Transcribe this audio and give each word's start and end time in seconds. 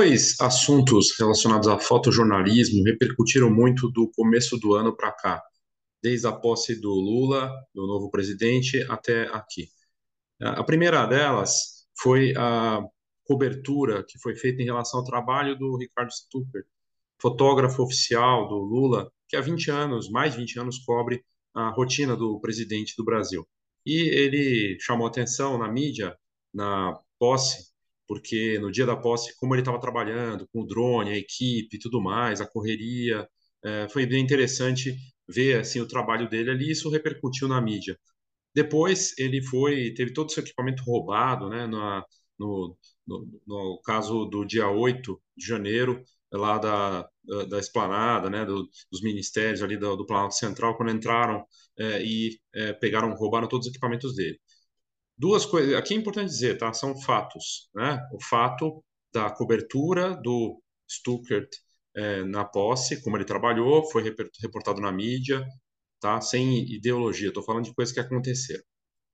Dois 0.00 0.40
assuntos 0.40 1.14
relacionados 1.18 1.68
a 1.68 1.78
fotojornalismo 1.78 2.82
repercutiram 2.84 3.50
muito 3.50 3.86
do 3.90 4.10
começo 4.10 4.56
do 4.56 4.72
ano 4.72 4.96
para 4.96 5.12
cá, 5.12 5.42
desde 6.02 6.26
a 6.26 6.32
posse 6.32 6.80
do 6.80 6.88
Lula, 6.88 7.52
do 7.74 7.86
novo 7.86 8.10
presidente, 8.10 8.80
até 8.88 9.24
aqui. 9.24 9.68
A 10.40 10.64
primeira 10.64 11.04
delas 11.04 11.86
foi 11.98 12.32
a 12.34 12.80
cobertura 13.24 14.02
que 14.02 14.18
foi 14.18 14.34
feita 14.34 14.62
em 14.62 14.64
relação 14.64 15.00
ao 15.00 15.04
trabalho 15.04 15.54
do 15.54 15.76
Ricardo 15.76 16.10
Stucker, 16.10 16.64
fotógrafo 17.20 17.82
oficial 17.82 18.48
do 18.48 18.56
Lula, 18.56 19.12
que 19.28 19.36
há 19.36 19.42
20 19.42 19.70
anos, 19.70 20.08
mais 20.08 20.32
de 20.32 20.38
20 20.38 20.60
anos, 20.60 20.78
cobre 20.78 21.22
a 21.52 21.68
rotina 21.68 22.16
do 22.16 22.40
presidente 22.40 22.94
do 22.96 23.04
Brasil. 23.04 23.46
E 23.84 24.08
ele 24.08 24.78
chamou 24.80 25.06
atenção 25.06 25.58
na 25.58 25.70
mídia, 25.70 26.16
na 26.54 26.98
posse, 27.18 27.69
porque 28.10 28.58
no 28.58 28.72
dia 28.72 28.84
da 28.84 28.96
posse, 28.96 29.36
como 29.36 29.54
ele 29.54 29.62
estava 29.62 29.80
trabalhando 29.80 30.48
com 30.52 30.62
o 30.62 30.66
drone, 30.66 31.12
a 31.12 31.16
equipe 31.16 31.76
e 31.76 31.78
tudo 31.78 32.02
mais, 32.02 32.40
a 32.40 32.46
correria, 32.46 33.28
é, 33.64 33.88
foi 33.88 34.04
bem 34.04 34.20
interessante 34.20 34.96
ver 35.28 35.60
assim 35.60 35.80
o 35.80 35.86
trabalho 35.86 36.28
dele 36.28 36.50
ali, 36.50 36.70
isso 36.72 36.90
repercutiu 36.90 37.46
na 37.46 37.60
mídia. 37.60 37.96
Depois 38.54 39.16
ele 39.18 39.42
foi, 39.42 39.94
teve 39.94 40.12
todo 40.12 40.28
o 40.28 40.32
seu 40.32 40.42
equipamento 40.42 40.82
roubado, 40.84 41.48
né, 41.48 41.68
na, 41.68 42.04
no, 42.38 42.76
no, 43.06 43.40
no, 43.46 43.80
caso 43.84 44.24
do 44.26 44.44
dia 44.44 44.68
8 44.68 45.20
de 45.36 45.46
janeiro, 45.46 46.02
lá 46.32 46.58
da, 46.58 47.08
da, 47.24 47.44
da 47.44 47.58
esplanada, 47.60 48.28
né, 48.28 48.44
do, 48.44 48.68
dos 48.90 49.02
ministérios 49.02 49.62
ali 49.62 49.76
do, 49.78 49.96
do 49.96 50.06
Planalto 50.06 50.34
Central, 50.34 50.76
quando 50.76 50.90
entraram 50.92 51.44
é, 51.78 52.02
e 52.04 52.40
é, 52.54 52.72
pegaram, 52.72 53.14
roubaram 53.14 53.48
todos 53.48 53.66
os 53.68 53.72
equipamentos 53.72 54.16
dele 54.16 54.40
duas 55.20 55.44
coisas. 55.46 55.74
Aqui 55.74 55.94
é 55.94 55.98
importante 55.98 56.30
dizer, 56.30 56.56
tá? 56.58 56.72
São 56.72 56.96
fatos, 57.02 57.68
né? 57.74 58.00
O 58.12 58.22
fato 58.24 58.82
da 59.12 59.30
cobertura 59.30 60.16
do 60.16 60.60
Stuckert 60.90 61.48
é, 61.96 62.24
na 62.24 62.44
posse, 62.44 63.02
como 63.02 63.16
ele 63.16 63.24
trabalhou, 63.24 63.88
foi 63.90 64.02
reportado 64.40 64.80
na 64.80 64.90
mídia, 64.90 65.46
tá? 66.00 66.20
Sem 66.20 66.64
ideologia. 66.72 67.28
Estou 67.28 67.42
falando 67.42 67.64
de 67.66 67.74
coisas 67.74 67.94
que 67.94 68.00
aconteceram. 68.00 68.62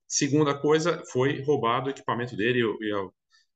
Segunda 0.07 0.57
coisa, 0.57 1.03
foi 1.11 1.43
roubado 1.43 1.87
o 1.87 1.91
equipamento 1.91 2.35
dele 2.35 2.61
e 2.81 2.93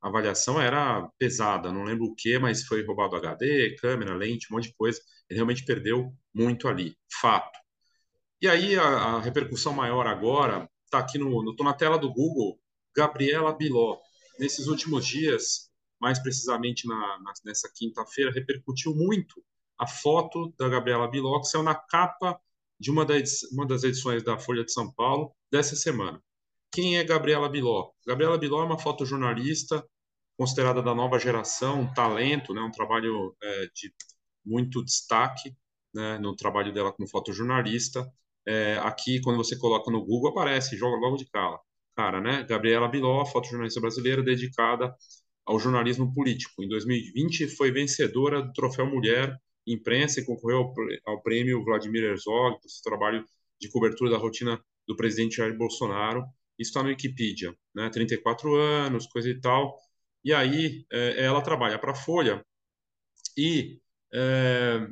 a 0.03 0.09
avaliação 0.09 0.59
era 0.61 1.07
pesada, 1.17 1.71
não 1.71 1.83
lembro 1.83 2.05
o 2.05 2.15
que, 2.15 2.37
mas 2.39 2.65
foi 2.65 2.83
roubado 2.85 3.15
HD, 3.15 3.75
câmera, 3.79 4.15
lente, 4.15 4.47
um 4.51 4.55
monte 4.55 4.69
de 4.69 4.75
coisa. 4.75 4.99
Ele 5.29 5.37
realmente 5.37 5.65
perdeu 5.65 6.13
muito 6.33 6.67
ali, 6.67 6.95
fato. 7.21 7.59
E 8.41 8.47
aí 8.49 8.77
a, 8.77 8.83
a 8.83 9.21
repercussão 9.21 9.73
maior 9.73 10.07
agora 10.07 10.67
está 10.91 10.99
aqui 10.99 11.17
no, 11.17 11.55
tô 11.55 11.63
na 11.63 11.73
tela 11.73 11.97
do 11.97 12.11
Google, 12.11 12.59
Gabriela 12.93 13.53
Biló. 13.53 13.97
Nesses 14.37 14.67
últimos 14.67 15.07
dias, 15.07 15.69
mais 15.99 16.19
precisamente 16.19 16.85
na, 16.85 16.97
na, 17.19 17.33
nessa 17.45 17.71
quinta-feira, 17.73 18.31
repercutiu 18.31 18.93
muito 18.93 19.41
a 19.77 19.87
foto 19.87 20.53
da 20.59 20.67
Gabriela 20.67 21.07
Biló, 21.07 21.39
que 21.39 21.47
saiu 21.47 21.63
na 21.63 21.73
capa 21.73 22.39
de 22.77 22.91
uma 22.91 23.05
das, 23.05 23.43
uma 23.53 23.65
das 23.65 23.83
edições 23.83 24.21
da 24.21 24.37
Folha 24.37 24.65
de 24.65 24.73
São 24.73 24.91
Paulo 24.91 25.33
dessa 25.49 25.75
semana. 25.75 26.21
Quem 26.71 26.97
é 26.97 27.03
Gabriela 27.03 27.47
Biló? 27.47 27.91
Gabriela 28.05 28.37
Biló 28.37 28.61
é 28.61 28.65
uma 28.65 28.79
fotojornalista 28.79 29.85
considerada 30.37 30.81
da 30.81 30.93
nova 30.93 31.19
geração, 31.19 31.81
um 31.81 31.93
talento, 31.93 32.53
né, 32.53 32.61
um 32.61 32.71
trabalho 32.71 33.35
é, 33.41 33.67
de 33.73 33.93
muito 34.43 34.83
destaque 34.83 35.55
né, 35.93 36.17
no 36.17 36.35
trabalho 36.35 36.73
dela 36.73 36.91
como 36.91 37.07
fotojornalista 37.07 38.11
é, 38.47 38.77
aqui, 38.81 39.21
quando 39.21 39.37
você 39.37 39.57
coloca 39.57 39.91
no 39.91 40.03
Google, 40.03 40.31
aparece, 40.31 40.77
joga 40.77 40.97
logo 40.97 41.17
de 41.17 41.25
cara, 41.29 41.59
cara 41.95 42.21
né? 42.21 42.43
Gabriela 42.43 42.87
Biló, 42.87 43.25
fotojornalista 43.25 43.79
brasileira 43.79 44.23
dedicada 44.23 44.93
ao 45.45 45.59
jornalismo 45.59 46.13
político. 46.13 46.63
Em 46.63 46.67
2020, 46.67 47.47
foi 47.55 47.71
vencedora 47.71 48.41
do 48.41 48.53
Troféu 48.53 48.85
Mulher 48.85 49.35
Imprensa 49.67 50.19
e 50.19 50.25
concorreu 50.25 50.73
ao, 51.05 51.21
prêmio 51.21 51.63
Vladimir 51.63 52.03
Herzog 52.03 52.59
por 52.59 52.69
seu 52.69 52.81
trabalho 52.83 53.23
de 53.59 53.69
cobertura 53.69 54.09
da 54.11 54.17
rotina 54.17 54.59
do 54.87 54.95
presidente 54.95 55.37
Jair 55.37 55.55
Bolsonaro. 55.55 56.23
Isso 56.57 56.69
está 56.69 56.81
no 56.81 56.89
Wikipedia, 56.89 57.55
né? 57.73 57.89
34 57.89 58.55
anos, 58.55 59.07
coisa 59.07 59.29
e 59.29 59.39
tal. 59.39 59.77
E 60.23 60.33
aí, 60.33 60.85
é, 60.91 61.25
ela 61.25 61.41
trabalha 61.41 61.77
para 61.79 61.91
a 61.91 61.95
Folha 61.95 62.43
e 63.37 63.79
é, 64.13 64.87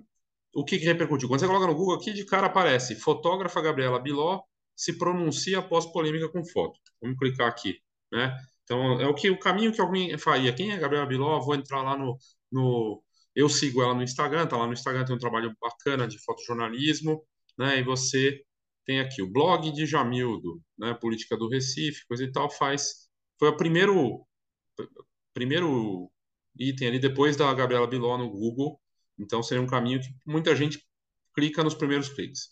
o 0.54 0.64
que, 0.66 0.80
que 0.80 0.86
repercutiu? 0.86 1.28
Quando 1.28 1.40
você 1.40 1.48
coloca 1.48 1.68
no 1.68 1.76
Google 1.76 1.96
aqui, 1.96 2.14
de 2.14 2.26
cara 2.26 2.48
aparece 2.48 2.96
fotógrafa 2.96 3.62
Gabriela 3.62 4.00
Biló 4.00 4.42
se 4.76 4.98
pronuncia 4.98 5.60
após 5.60 5.86
polêmica 5.86 6.30
com 6.30 6.44
foto. 6.46 6.80
Vamos 7.02 7.18
clicar 7.18 7.48
aqui, 7.48 7.80
né? 8.12 8.36
Então, 8.64 9.00
é 9.02 9.08
o 9.08 9.14
que 9.14 9.30
o 9.30 9.40
caminho 9.40 9.74
que 9.74 9.82
alguém 9.82 10.18
faria. 10.18 10.54
Quem 10.54 10.72
é 10.72 10.78
Gabriela 10.78 11.06
Biló? 11.06 11.40
Vou 11.42 11.56
entrar 11.56 11.82
lá 11.82 11.98
no, 11.98 12.18
no 12.52 13.04
eu 13.36 13.50
sigo 13.50 13.82
ela 13.82 13.94
no 13.94 14.04
Instagram, 14.04 14.48
tá 14.48 14.58
lá 14.58 14.68
no 14.68 14.74
Instagram 14.74 15.06
tem 15.06 15.16
um 15.16 15.20
trabalho 15.20 15.56
bacana 15.62 16.08
de 16.08 16.20
fotojornalismo, 16.20 17.24
né? 17.58 17.80
E 17.80 17.84
você 17.84 18.42
tem 18.86 19.00
aqui 19.00 19.22
o 19.22 19.32
blog 19.32 19.72
de 19.72 19.86
Jamildo, 19.86 20.62
né? 20.78 20.94
Política 20.96 21.38
do 21.38 21.50
Recife, 21.50 22.06
coisa 22.08 22.24
e 22.24 22.32
tal, 22.32 22.50
faz 22.50 23.10
foi 23.40 23.50
o 23.50 23.58
primeiro 23.58 24.26
primeiro 25.34 26.12
item 26.58 26.90
ali 26.90 27.00
depois 27.00 27.36
da 27.38 27.54
Gabriela 27.54 27.88
Biló 27.88 28.18
no 28.18 28.30
Google 28.30 28.80
então 29.20 29.44
seria 29.44 29.64
um 29.64 29.68
caminho 29.68 30.00
que 30.00 30.10
muita 30.26 30.56
gente 30.56 30.84
clica 31.34 31.64
nos 31.64 31.76
primeiros 31.76 32.10
cliques. 32.10 32.50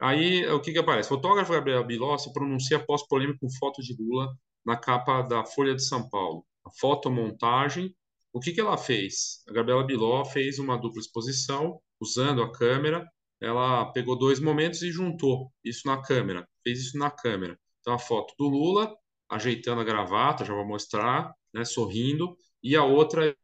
Aí 0.00 0.46
o 0.48 0.60
que, 0.60 0.72
que 0.72 0.78
aparece? 0.78 1.08
Fotógrafo 1.08 1.52
Gabriel 1.52 1.84
Biló 1.84 2.16
se 2.18 2.32
pronuncia 2.32 2.76
após 2.78 3.06
polêmica 3.06 3.38
com 3.40 3.50
foto 3.50 3.82
de 3.82 3.94
Lula 3.98 4.34
na 4.64 4.76
capa 4.76 5.22
da 5.22 5.44
Folha 5.44 5.74
de 5.74 5.84
São 5.84 6.08
Paulo. 6.08 6.44
A 6.64 6.70
fotomontagem. 6.70 7.94
O 8.32 8.40
que, 8.40 8.52
que 8.52 8.60
ela 8.60 8.76
fez? 8.76 9.44
A 9.48 9.52
Gabriela 9.52 9.84
Biló 9.84 10.24
fez 10.24 10.58
uma 10.58 10.76
dupla 10.76 11.00
exposição 11.00 11.80
usando 12.00 12.42
a 12.42 12.50
câmera. 12.50 13.06
Ela 13.40 13.86
pegou 13.92 14.18
dois 14.18 14.40
momentos 14.40 14.82
e 14.82 14.90
juntou 14.90 15.52
isso 15.62 15.86
na 15.86 16.02
câmera. 16.02 16.46
Fez 16.64 16.80
isso 16.80 16.98
na 16.98 17.10
câmera. 17.10 17.56
Então 17.80 17.94
a 17.94 17.98
foto 17.98 18.34
do 18.38 18.48
Lula 18.48 18.92
ajeitando 19.28 19.80
a 19.80 19.84
gravata, 19.84 20.44
já 20.44 20.54
vou 20.54 20.66
mostrar, 20.66 21.32
né, 21.52 21.64
sorrindo, 21.64 22.36
e 22.62 22.76
a 22.76 22.84
outra 22.84 23.36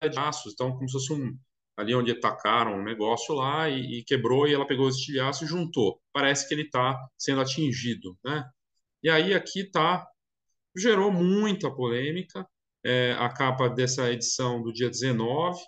é 0.00 0.08
de 0.08 0.18
aços, 0.18 0.52
então 0.52 0.72
como 0.72 0.88
se 0.88 0.92
fosse 0.92 1.12
um, 1.12 1.36
ali 1.76 1.94
onde 1.94 2.12
atacaram 2.12 2.78
um 2.78 2.84
negócio 2.84 3.34
lá 3.34 3.68
e, 3.68 3.98
e, 3.98 4.04
quebrou 4.04 4.46
e 4.46 4.54
ela 4.54 4.66
pegou 4.66 4.86
os 4.86 4.96
estilhaços 4.96 5.42
e 5.42 5.50
juntou. 5.50 6.00
Parece 6.12 6.46
que 6.46 6.54
ele 6.54 6.62
está 6.62 6.98
sendo 7.18 7.40
atingido, 7.40 8.16
né? 8.24 8.44
E 9.02 9.10
aí 9.10 9.34
aqui 9.34 9.64
tá 9.70 10.06
gerou 10.76 11.10
muita 11.12 11.70
polêmica. 11.70 12.46
É, 12.84 13.12
a 13.12 13.28
capa 13.28 13.68
dessa 13.68 14.10
edição 14.10 14.60
do 14.60 14.72
dia 14.72 14.90
19 14.90 15.60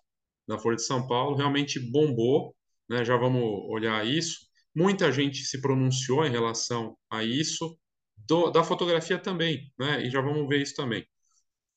da 0.49 0.59
Folha 0.59 0.77
de 0.77 0.85
São 0.85 1.07
Paulo 1.07 1.37
realmente 1.37 1.79
bombou, 1.79 2.55
né? 2.89 3.05
Já 3.05 3.17
vamos 3.17 3.43
olhar 3.71 4.07
isso. 4.07 4.41
Muita 4.75 5.13
gente 5.13 5.45
se 5.45 5.61
pronunciou 5.61 6.25
em 6.27 6.31
relação 6.31 6.97
a 7.11 7.23
isso. 7.25 7.79
Do, 8.17 8.51
da 8.51 8.65
fotografia 8.65 9.19
também, 9.19 9.73
né? 9.79 10.05
E 10.07 10.11
já 10.11 10.21
vamos 10.21 10.49
ver 10.49 10.63
isso 10.63 10.75
também. 10.75 11.07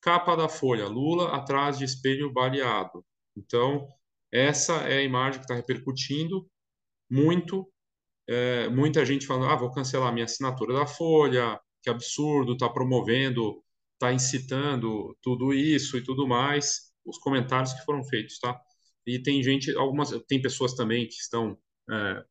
Capa 0.00 0.36
da 0.36 0.48
Folha: 0.48 0.86
Lula 0.86 1.34
atrás 1.36 1.78
de 1.78 1.84
espelho 1.84 2.32
baleado. 2.32 3.04
Então, 3.36 3.86
essa 4.32 4.74
é 4.88 4.98
a 4.98 5.02
imagem 5.02 5.40
que 5.40 5.44
está 5.44 5.54
repercutindo 5.54 6.48
muito. 7.10 7.70
É, 8.26 8.68
muita 8.68 9.04
gente 9.04 9.26
falando: 9.26 9.50
ah, 9.50 9.56
vou 9.56 9.72
cancelar 9.72 10.12
minha 10.12 10.24
assinatura 10.24 10.74
da 10.74 10.86
Folha, 10.86 11.58
que 11.82 11.90
absurdo, 11.90 12.52
está 12.52 12.68
promovendo, 12.68 13.62
está 13.94 14.12
incitando 14.12 15.16
tudo 15.22 15.52
isso 15.52 15.96
e 15.96 16.02
tudo 16.02 16.26
mais. 16.26 16.92
Os 17.04 17.18
comentários 17.18 17.72
que 17.72 17.84
foram 17.84 18.04
feitos, 18.04 18.38
tá? 18.38 18.60
E 19.06 19.20
tem 19.22 19.42
gente, 19.42 19.74
algumas, 19.76 20.10
tem 20.28 20.40
pessoas 20.42 20.74
também 20.74 21.06
que 21.08 21.14
estão, 21.14 21.58
é, 21.90 22.24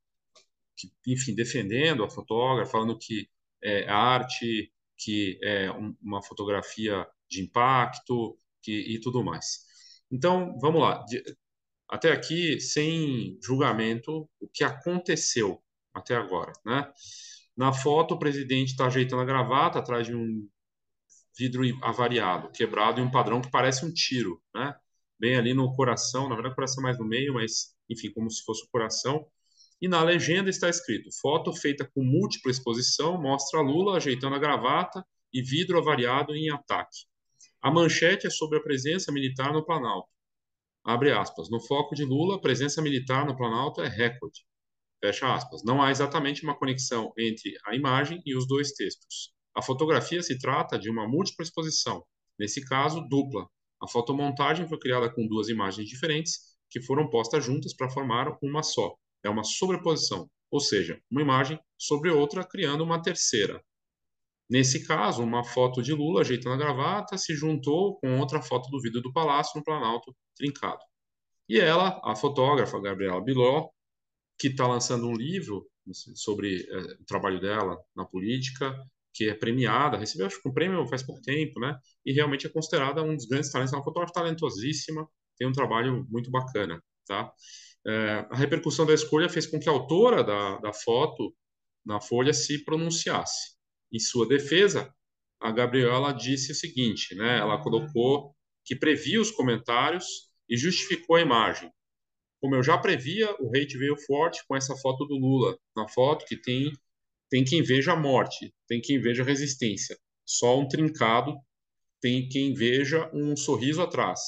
que, 0.78 0.92
enfim, 1.08 1.34
defendendo 1.34 2.04
a 2.04 2.10
fotógrafa, 2.10 2.72
falando 2.72 2.98
que 2.98 3.28
é 3.64 3.90
arte, 3.90 4.72
que 4.98 5.40
é 5.44 5.72
uma 6.02 6.22
fotografia 6.22 7.08
de 7.30 7.42
impacto 7.42 8.38
que, 8.62 8.72
e 8.72 9.00
tudo 9.02 9.24
mais. 9.24 9.66
Então, 10.12 10.58
vamos 10.60 10.82
lá 10.82 11.04
até 11.90 12.12
aqui 12.12 12.60
sem 12.60 13.38
julgamento 13.42 14.30
o 14.40 14.48
que 14.48 14.64
aconteceu 14.64 15.62
até 15.94 16.16
agora, 16.16 16.54
né? 16.66 16.92
Na 17.56 17.74
foto, 17.74 18.14
o 18.14 18.20
presidente 18.20 18.72
está 18.72 18.86
ajeitando 18.86 19.22
a 19.22 19.26
gravata 19.26 19.80
atrás 19.80 20.06
de 20.06 20.16
um 20.16 20.48
vidro 21.38 21.64
avariado, 21.84 22.52
quebrado, 22.52 23.00
e 23.00 23.04
um 23.04 23.12
padrão 23.12 23.42
que 23.42 23.50
parece 23.50 23.86
um 23.86 23.92
tiro, 23.92 24.42
né? 24.54 24.76
Bem 25.20 25.36
ali 25.36 25.54
no 25.54 25.74
coração, 25.76 26.30
na 26.30 26.36
verdade, 26.36 26.54
o 26.54 26.56
coração 26.56 26.84
mais 26.84 27.00
no 27.00 27.06
meio, 27.06 27.34
mas, 27.34 27.76
enfim, 27.90 28.12
como 28.12 28.30
se 28.30 28.44
fosse 28.44 28.64
o 28.64 28.70
coração. 28.70 29.26
E 29.82 29.88
na 29.88 30.04
legenda 30.04 30.50
está 30.50 30.70
escrito: 30.70 31.10
foto 31.22 31.54
feita 31.54 31.86
com 31.86 32.04
múltipla 32.04 32.52
exposição 32.52 33.20
mostra 33.20 33.62
Lula 33.62 33.98
ajeitando 33.98 34.36
a 34.36 34.40
gravata 34.40 35.06
e 35.34 35.42
vidro 35.42 35.78
avariado 35.78 36.36
em 36.36 36.50
ataque. 36.50 37.06
A 37.62 37.72
manchete 37.72 38.28
é 38.28 38.30
sobre 38.30 38.60
a 38.60 38.62
presença 38.62 39.12
militar 39.12 39.52
no 39.52 39.66
Planalto. 39.66 40.10
Abre 40.88 41.12
aspas. 41.12 41.52
No 41.52 41.60
foco 41.60 41.94
de 41.94 42.04
Lula, 42.04 42.38
a 42.38 42.42
presença 42.42 42.82
militar 42.82 43.28
no 43.28 43.38
Planalto 43.38 43.80
é 43.82 43.88
recorde. 43.88 44.44
Fecha 45.04 45.34
aspas. 45.36 45.64
Não 45.64 45.82
há 45.82 45.92
exatamente 45.92 46.44
uma 46.44 46.58
conexão 46.58 47.14
entre 47.18 47.58
a 47.66 47.76
imagem 47.76 48.22
e 48.26 48.36
os 48.38 48.48
dois 48.48 48.72
textos. 48.74 49.34
A 49.56 49.62
fotografia 49.62 50.24
se 50.24 50.40
trata 50.40 50.80
de 50.80 50.90
uma 50.90 51.08
múltipla 51.08 51.44
exposição, 51.44 52.04
nesse 52.40 52.66
caso, 52.66 53.08
dupla, 53.10 53.48
A 53.84 53.88
fotomontagem 53.88 54.68
foi 54.68 54.80
criada 54.80 55.14
com 55.14 55.28
duas 55.28 55.50
imagens 55.50 55.90
diferentes 55.90 56.40
que 56.70 56.82
foram 56.82 57.10
postas 57.10 57.46
juntas 57.46 57.76
para 57.76 57.90
formar 57.90 58.38
uma 58.42 58.64
só. 58.64 58.96
É 59.24 59.30
uma 59.30 59.44
sobreposição, 59.44 60.30
ou 60.52 60.60
seja, 60.62 61.02
uma 61.12 61.22
imagem 61.22 61.60
sobre 61.78 62.10
outra, 62.12 62.46
criando 62.48 62.84
uma 62.84 63.02
terceira. 63.02 63.64
Nesse 64.50 64.86
caso, 64.86 65.24
uma 65.24 65.44
foto 65.44 65.82
de 65.82 65.94
Lula 65.94 66.22
ajeitando 66.22 66.56
a 66.56 66.58
gravata 66.58 67.18
se 67.18 67.36
juntou 67.36 68.00
com 68.00 68.20
outra 68.20 68.42
foto 68.42 68.70
do 68.70 68.82
vidro 68.82 69.02
do 69.02 69.12
Palácio 69.12 69.58
no 69.58 69.64
Planalto 69.64 70.16
trincado. 70.36 70.80
E 71.50 71.60
ela, 71.60 72.00
a 72.04 72.16
fotógrafa 72.16 72.80
Gabriela 72.80 73.24
Biló, 73.24 73.70
que 74.40 74.48
está 74.48 74.68
lançando 74.68 75.08
um 75.08 75.16
livro 75.16 75.66
sobre 75.94 76.66
é, 76.70 76.78
o 77.02 77.06
trabalho 77.06 77.40
dela 77.40 77.78
na 77.96 78.06
política, 78.06 78.76
que 79.14 79.30
é 79.30 79.34
premiada, 79.34 79.98
recebeu 79.98 80.28
acho 80.28 80.42
que 80.42 80.48
um 80.48 80.54
prêmio 80.54 80.86
faz 80.88 81.02
pouco 81.02 81.22
tempo, 81.22 81.60
né? 81.60 81.78
E 82.06 82.14
realmente 82.14 82.46
é 82.46 82.50
considerada 82.50 83.02
um 83.02 83.16
dos 83.16 83.26
grandes 83.26 83.52
talentos, 83.52 83.74
é 83.74 83.78
uma 83.78 83.84
fotógrafa 83.84 84.14
talentosíssima, 84.14 85.08
tem 85.38 85.48
um 85.48 85.52
trabalho 85.52 86.06
muito 86.10 86.30
bacana, 86.30 86.82
tá? 87.08 87.32
É, 87.86 88.28
a 88.30 88.36
repercussão 88.36 88.86
da 88.86 88.94
escolha 88.94 89.30
fez 89.30 89.48
com 89.48 89.60
que 89.60 89.68
a 89.70 89.72
autora 89.72 90.24
da, 90.24 90.58
da 90.60 90.74
foto 90.74 91.34
na 91.86 92.00
Folha 92.02 92.34
se 92.34 92.64
pronunciasse. 92.64 93.57
Em 93.92 94.00
sua 94.00 94.28
defesa, 94.28 94.94
a 95.40 95.52
Gabriela 95.52 96.12
disse 96.12 96.52
o 96.52 96.56
seguinte, 96.56 97.16
né? 97.16 97.38
Ela 97.40 97.62
colocou 97.62 98.36
que 98.66 98.76
previa 98.76 99.22
os 99.22 99.32
comentários 99.32 100.06
e 100.50 100.58
justificou 100.58 101.16
a 101.16 101.22
imagem. 101.22 101.72
Como 102.42 102.56
eu 102.56 102.64
já 102.64 102.78
previa, 102.78 103.36
o 103.40 103.50
hate 103.50 103.78
veio 103.78 103.98
forte 104.06 104.44
com 104.48 104.56
essa 104.56 104.76
foto 104.76 105.06
do 105.06 105.16
Lula, 105.16 105.58
na 105.76 105.88
foto 105.88 106.26
que 106.26 106.40
tem 106.40 106.72
tem 107.30 107.44
quem 107.44 107.62
veja 107.62 107.92
a 107.92 107.96
morte, 107.96 108.54
tem 108.68 108.80
quem 108.80 109.02
veja 109.02 109.22
a 109.22 109.26
resistência. 109.26 109.98
Só 110.26 110.58
um 110.58 110.68
trincado, 110.68 111.36
tem 112.02 112.28
quem 112.30 112.54
veja 112.54 113.10
um 113.14 113.36
sorriso 113.36 113.82
atrás. 113.82 114.20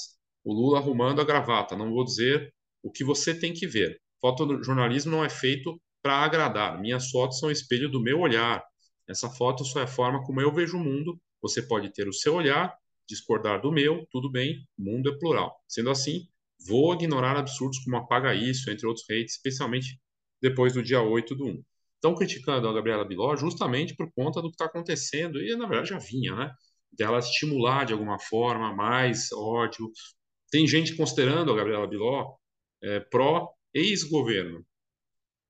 O 0.44 0.53
Lula 0.53 0.79
arrumando 0.79 1.21
a 1.21 1.23
gravata. 1.23 1.77
Não 1.77 1.91
vou 1.91 2.03
dizer 2.03 2.53
o 2.83 2.91
que 2.91 3.03
você 3.03 3.33
tem 3.33 3.53
que 3.53 3.67
ver. 3.67 4.01
Fotojornalismo 4.19 5.11
não 5.11 5.23
é 5.23 5.29
feito 5.29 5.79
para 6.01 6.17
agradar. 6.17 6.79
Minhas 6.79 7.09
fotos 7.09 7.39
são 7.39 7.51
espelho 7.51 7.89
do 7.89 8.01
meu 8.01 8.19
olhar. 8.19 8.63
Essa 9.09 9.29
foto 9.29 9.65
só 9.65 9.79
é 9.79 9.83
a 9.83 9.88
forma 9.88 10.23
como 10.23 10.39
eu 10.39 10.53
vejo 10.53 10.77
o 10.77 10.83
mundo. 10.83 11.19
Você 11.41 11.61
pode 11.61 11.91
ter 11.91 12.07
o 12.07 12.13
seu 12.13 12.35
olhar, 12.35 12.75
discordar 13.07 13.61
do 13.61 13.71
meu, 13.71 14.06
tudo 14.11 14.29
bem, 14.29 14.67
o 14.77 14.83
mundo 14.83 15.09
é 15.09 15.17
plural. 15.17 15.56
Sendo 15.67 15.89
assim, 15.89 16.27
vou 16.67 16.94
ignorar 16.94 17.38
absurdos 17.38 17.79
como 17.79 17.97
apaga 17.97 18.35
isso, 18.35 18.69
entre 18.69 18.85
outros 18.85 19.06
hates, 19.09 19.35
especialmente 19.35 20.00
depois 20.41 20.73
do 20.73 20.83
dia 20.83 21.01
8 21.01 21.35
do 21.35 21.45
1 21.45 21.63
estão 22.00 22.15
criticando 22.15 22.67
a 22.67 22.73
Gabriela 22.73 23.06
Biló 23.06 23.35
justamente 23.35 23.95
por 23.95 24.11
conta 24.13 24.41
do 24.41 24.50
que 24.50 24.56
está 24.56 24.65
acontecendo, 24.65 25.41
e 25.41 25.56
na 25.56 25.67
verdade 25.67 25.89
já 25.89 26.00
vinha, 26.00 26.33
né? 26.33 26.51
Dela 26.91 27.19
estimular 27.19 27.85
de 27.85 27.94
alguma 27.94 28.17
forma 28.17 28.73
mais 28.73 29.31
ódio. 29.31 29.91
Tem 30.50 30.65
gente 30.65 30.95
considerando 30.95 31.51
a 31.51 31.56
Gabriela 31.56 31.85
Biló 31.85 32.35
é, 32.81 33.00
pró-ex-governo. 33.01 34.65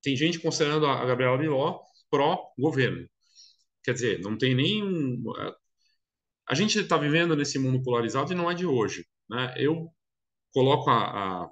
Tem 0.02 0.16
gente 0.16 0.40
considerando 0.40 0.86
a 0.88 1.06
Gabriela 1.06 1.38
Biló 1.38 1.80
pró-governo. 2.10 3.08
Quer 3.84 3.94
dizer, 3.94 4.20
não 4.22 4.38
tem 4.38 4.56
nem. 4.56 5.22
A 6.48 6.56
gente 6.56 6.80
está 6.80 6.98
vivendo 6.98 7.36
nesse 7.36 7.60
mundo 7.60 7.84
polarizado 7.84 8.34
e 8.34 8.36
não 8.36 8.50
é 8.50 8.54
de 8.54 8.66
hoje. 8.66 9.06
Né? 9.30 9.54
Eu 9.58 9.90
coloco 10.54 10.90
a, 10.90 11.44
a, 11.44 11.52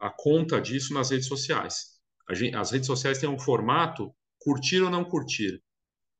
a 0.00 0.10
conta 0.10 0.60
disso 0.60 0.94
nas 0.94 1.10
redes 1.10 1.28
sociais 1.28 1.94
Gente, 2.32 2.56
as 2.56 2.70
redes 2.70 2.86
sociais 2.86 3.18
têm 3.18 3.28
um 3.28 3.38
formato 3.38 4.14
curtir 4.38 4.80
ou 4.80 4.90
não 4.90 5.04
curtir. 5.04 5.62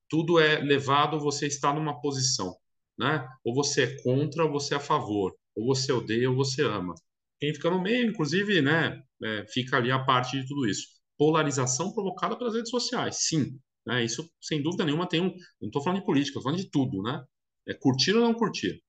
Tudo 0.08 0.38
é 0.38 0.58
levado, 0.60 1.18
você 1.18 1.46
está 1.46 1.72
numa 1.72 2.00
posição, 2.00 2.54
né? 2.98 3.26
Ou 3.44 3.54
você 3.54 3.84
é 3.84 4.02
contra, 4.02 4.44
ou 4.44 4.52
você 4.52 4.74
é 4.74 4.76
a 4.76 4.80
favor, 4.80 5.34
ou 5.54 5.66
você 5.66 5.92
odeia, 5.92 6.30
ou 6.30 6.36
você 6.36 6.62
ama. 6.62 6.94
Quem 7.40 7.54
fica 7.54 7.70
no 7.70 7.80
meio, 7.82 8.08
inclusive, 8.10 8.60
né, 8.62 9.02
é, 9.22 9.46
fica 9.48 9.76
ali 9.76 9.90
a 9.90 9.98
parte 10.04 10.40
de 10.40 10.46
tudo 10.46 10.66
isso. 10.68 10.86
Polarização 11.18 11.92
provocada 11.92 12.36
pelas 12.36 12.54
redes 12.54 12.70
sociais, 12.70 13.16
sim. 13.28 13.58
Né? 13.86 14.04
Isso, 14.04 14.28
sem 14.40 14.62
dúvida 14.62 14.84
nenhuma, 14.84 15.08
tem 15.08 15.20
um. 15.20 15.34
Não 15.60 15.68
estou 15.68 15.82
falando 15.82 16.00
de 16.00 16.06
política, 16.06 16.38
estou 16.38 16.42
falando 16.42 16.60
de 16.60 16.70
tudo, 16.70 17.02
né? 17.02 17.22
É 17.68 17.74
curtir 17.74 18.14
ou 18.14 18.22
não 18.22 18.34
curtir. 18.34 18.82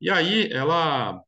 E 0.00 0.10
aí, 0.10 0.50
ela 0.52 1.22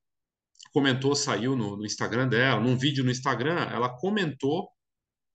comentou, 0.73 1.15
saiu 1.15 1.57
no, 1.57 1.77
no 1.77 1.85
Instagram 1.85 2.29
dela, 2.29 2.61
num 2.61 2.77
vídeo 2.77 3.05
no 3.05 3.11
Instagram, 3.11 3.69
ela 3.71 3.89
comentou 3.99 4.69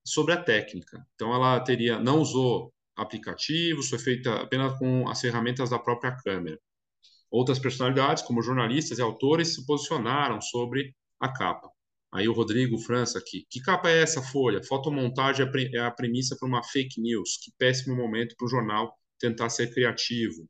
sobre 0.06 0.34
a 0.34 0.42
técnica. 0.44 1.06
Então, 1.16 1.34
ela 1.34 1.60
teria 1.60 2.00
não 2.00 2.22
usou 2.22 2.74
aplicativos, 2.96 3.90
foi 3.90 4.00
feita 4.00 4.42
apenas 4.42 4.78
com 4.80 5.08
as 5.08 5.22
ferramentas 5.22 5.70
da 5.70 5.80
própria 5.80 6.16
câmera. 6.16 6.60
Outras 7.30 7.60
personalidades, 7.60 8.24
como 8.24 8.42
jornalistas 8.42 8.98
e 8.98 9.02
autores, 9.02 9.54
se 9.54 9.66
posicionaram 9.66 10.42
sobre 10.42 10.96
a 11.20 11.32
capa. 11.32 11.70
Aí 12.14 12.28
o 12.28 12.34
Rodrigo 12.34 12.78
França 12.80 13.20
aqui. 13.20 13.46
Que 13.50 13.62
capa 13.62 13.90
é 13.90 14.02
essa, 14.02 14.22
Folha? 14.22 14.64
Fotomontagem 14.64 15.46
é 15.74 15.80
a 15.80 15.92
premissa 15.92 16.36
para 16.40 16.48
uma 16.48 16.64
fake 16.64 17.02
news. 17.02 17.38
Que 17.44 17.52
péssimo 17.58 17.96
momento 17.96 18.36
para 18.38 18.46
o 18.46 18.50
jornal 18.50 18.94
tentar 19.20 19.50
ser 19.50 19.74
criativo. 19.74 20.48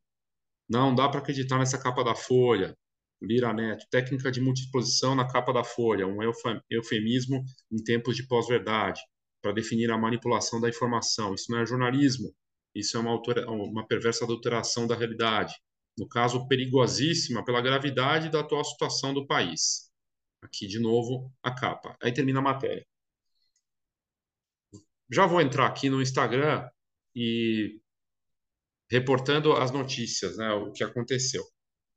Não 0.70 0.94
dá 0.94 1.10
para 1.10 1.20
acreditar 1.20 1.58
nessa 1.58 1.82
capa 1.82 2.04
da 2.04 2.16
Folha. 2.16 2.78
Lira 3.22 3.54
Neto. 3.54 3.86
Técnica 3.90 4.32
de 4.32 4.40
multiposição 4.40 5.16
na 5.16 5.28
capa 5.28 5.52
da 5.52 5.64
Folha. 5.64 6.06
Um 6.08 6.20
eufemismo 6.70 7.44
em 7.72 7.84
tempos 7.84 8.16
de 8.16 8.28
pós-verdade 8.28 9.02
para 9.42 9.54
definir 9.54 9.90
a 9.92 9.98
manipulação 9.98 10.60
da 10.60 10.70
informação. 10.70 11.34
Isso 11.34 11.52
não 11.52 11.60
é 11.60 11.66
jornalismo, 11.66 12.34
isso 12.76 12.98
é 12.98 13.00
uma, 13.00 13.20
uma 13.48 13.88
perversa 13.88 14.26
adulteração 14.26 14.86
da 14.86 14.96
realidade. 14.96 15.56
No 15.98 16.08
caso, 16.08 16.48
perigosíssima 16.48 17.44
pela 17.44 17.62
gravidade 17.62 18.30
da 18.30 18.42
atual 18.42 18.64
situação 18.64 19.14
do 19.14 19.26
país. 19.26 19.87
Aqui, 20.42 20.68
de 20.68 20.80
novo, 20.80 21.32
a 21.44 21.54
capa. 21.54 21.96
Aí 22.02 22.14
termina 22.14 22.40
a 22.40 22.42
matéria. 22.42 22.86
Já 25.12 25.26
vou 25.26 25.42
entrar 25.42 25.68
aqui 25.68 25.90
no 25.90 26.02
Instagram 26.02 26.70
e 27.16 27.80
reportando 28.90 29.54
as 29.54 29.72
notícias, 29.72 30.38
né, 30.38 30.52
o 30.54 30.72
que 30.72 30.84
aconteceu. 30.84 31.44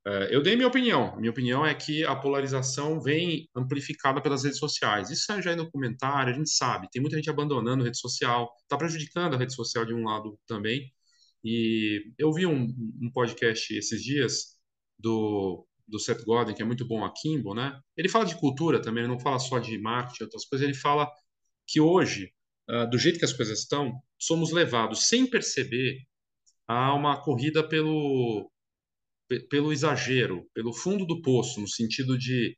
É, 0.07 0.35
eu 0.35 0.43
dei 0.43 0.57
minha 0.57 0.69
opinião. 0.69 1.17
Minha 1.17 1.31
opinião 1.31 1.65
é 1.65 1.75
que 1.75 2.05
a 2.05 2.17
polarização 2.17 3.01
vem 3.01 3.49
amplificada 3.55 4.21
pelas 4.23 4.45
redes 4.45 4.59
sociais. 4.59 5.11
Isso 5.11 5.41
já 5.43 5.53
é 5.53 5.57
no 5.57 5.71
comentário, 5.71 6.33
a 6.33 6.37
gente 6.37 6.50
sabe. 6.50 6.88
Tem 6.91 7.03
muita 7.03 7.17
gente 7.17 7.31
abandonando 7.31 7.83
a 7.83 7.87
rede 7.87 7.99
social, 7.99 8.50
está 8.62 8.76
prejudicando 8.76 9.35
a 9.35 9.38
rede 9.38 9.55
social 9.55 9.85
de 9.85 9.95
um 9.95 10.05
lado 10.05 10.38
também. 10.47 10.91
E 11.45 12.12
eu 12.19 12.33
vi 12.33 12.47
um, 12.47 12.75
um 13.03 13.11
podcast 13.12 13.75
esses 13.76 14.03
dias 14.03 14.57
do, 14.99 15.67
do 15.90 15.99
Seth 15.99 16.25
Godin, 16.25 16.54
que 16.54 16.62
é 16.62 16.64
muito 16.64 16.87
bom, 16.87 17.04
a 17.04 17.12
Kimbo, 17.12 17.54
né? 17.54 17.78
Ele 17.97 18.09
fala 18.09 18.25
de 18.25 18.38
cultura 18.38 18.80
também, 18.80 19.02
ele 19.02 19.12
não 19.12 19.20
fala 19.20 19.38
só 19.38 19.59
de 19.59 19.78
marketing, 19.78 20.25
outras 20.25 20.44
coisas. 20.47 20.66
Ele 20.66 20.76
fala 20.76 21.11
que 21.66 21.80
hoje, 21.80 22.32
uh, 22.70 22.88
do 22.88 22.99
jeito 22.99 23.18
que 23.18 23.25
as 23.25 23.32
coisas 23.32 23.61
estão, 23.61 23.92
somos 24.18 24.52
levados 24.52 25.09
sem 25.09 25.28
perceber 25.28 25.99
a 26.68 26.94
uma 26.94 27.20
corrida 27.23 27.66
pelo 27.66 28.50
pelo 29.49 29.73
exagero, 29.73 30.44
pelo 30.52 30.73
fundo 30.73 31.06
do 31.06 31.23
poço, 31.23 31.61
no 31.61 31.68
sentido 31.68 32.18
de 32.18 32.56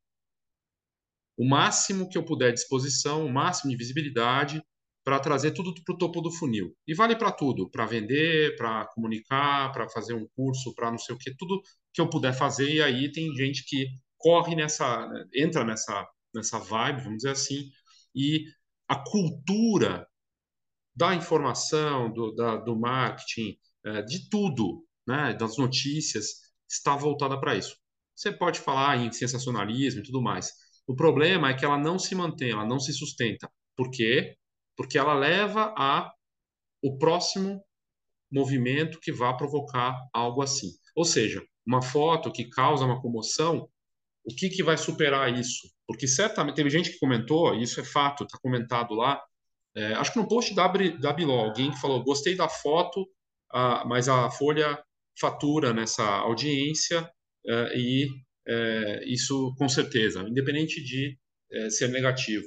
o 1.37 1.47
máximo 1.47 2.09
que 2.09 2.17
eu 2.17 2.25
puder 2.25 2.49
à 2.49 2.53
disposição, 2.53 3.27
o 3.27 3.33
máximo 3.33 3.71
de 3.71 3.77
visibilidade 3.77 4.63
para 5.05 5.19
trazer 5.21 5.53
tudo 5.53 5.75
para 5.85 5.95
o 5.95 5.99
topo 5.99 6.21
do 6.21 6.31
funil. 6.31 6.75
E 6.87 6.95
vale 6.95 7.17
para 7.17 7.33
tudo, 7.33 7.69
para 7.71 7.87
vender, 7.87 8.57
para 8.57 8.87
comunicar, 8.95 9.73
para 9.73 9.89
fazer 9.89 10.15
um 10.15 10.27
curso, 10.37 10.75
para 10.75 10.91
não 10.91 10.99
sei 10.99 11.15
o 11.15 11.19
que, 11.19 11.35
tudo 11.37 11.61
que 11.93 12.01
eu 12.01 12.09
puder 12.09 12.33
fazer. 12.33 12.71
E 12.73 12.83
aí 12.83 13.11
tem 13.11 13.35
gente 13.35 13.65
que 13.65 13.87
corre 14.17 14.55
nessa, 14.55 15.09
entra 15.35 15.65
nessa, 15.65 16.07
nessa 16.35 16.59
vibe, 16.59 17.03
vamos 17.03 17.19
dizer 17.19 17.31
assim, 17.31 17.69
e 18.15 18.45
a 18.89 18.97
cultura 18.97 20.07
da 20.95 21.15
informação, 21.15 22.13
do, 22.13 22.33
da, 22.35 22.57
do 22.57 22.79
marketing, 22.79 23.57
eh, 23.85 24.03
de 24.03 24.29
tudo, 24.29 24.87
né, 25.07 25.35
das 25.35 25.57
notícias, 25.57 26.27
está 26.69 26.95
voltada 26.97 27.39
para 27.41 27.57
isso. 27.57 27.77
Você 28.15 28.31
pode 28.31 28.61
falar 28.61 28.99
em 28.99 29.11
sensacionalismo 29.11 30.01
e 30.01 30.05
tudo 30.05 30.23
mais. 30.23 30.53
O 30.87 30.95
problema 30.95 31.51
é 31.51 31.55
que 31.55 31.65
ela 31.65 31.79
não 31.79 31.99
se 31.99 32.15
mantém, 32.15 32.51
ela 32.51 32.67
não 32.67 32.79
se 32.79 32.93
sustenta. 32.93 33.51
Por 33.77 33.91
quê? 33.91 34.37
Porque 34.77 34.99
ela 34.99 35.15
leva 35.15 35.75
a 35.77 36.13
o 36.83 36.99
próximo 36.99 37.63
movimento 38.31 38.99
que 39.01 39.13
vá 39.13 39.35
provocar 39.35 39.97
algo 40.13 40.43
assim. 40.43 40.71
Ou 40.97 41.05
seja, 41.05 41.45
uma 41.67 41.83
foto 41.83 42.33
que 42.33 42.49
causa 42.49 42.85
uma 42.85 43.01
comoção, 43.01 43.69
o 44.25 44.35
que, 44.35 44.49
que 44.49 44.63
vai 44.63 44.77
superar 44.77 45.33
isso? 45.33 45.69
Porque 45.87 46.09
certamente 46.09 46.57
teve 46.57 46.71
gente 46.71 46.91
que 46.91 46.99
comentou, 46.99 47.55
e 47.55 47.63
isso 47.63 47.81
é 47.81 47.85
fato, 47.85 48.25
está 48.25 48.39
comentado 48.39 48.95
lá. 48.95 49.23
É, 49.75 49.95
acho 49.95 50.13
que 50.13 50.19
no 50.19 50.29
post 50.29 50.55
da, 50.55 50.67
da 50.67 51.13
Biló, 51.13 51.45
alguém 51.45 51.71
que 51.71 51.81
falou: 51.81 52.03
gostei 52.03 52.35
da 52.35 52.49
foto, 52.49 53.07
ah, 53.53 53.85
mas 53.87 54.09
a 54.09 54.31
folha 54.31 54.83
fatura 55.19 55.73
nessa 55.73 56.05
audiência 56.05 57.03
uh, 57.47 57.77
e 57.77 58.07
uh, 58.49 59.03
isso 59.07 59.55
com 59.57 59.69
certeza, 59.69 60.21
independente 60.23 60.83
de 60.83 61.19
uh, 61.53 61.71
ser 61.71 61.89
negativo. 61.89 62.45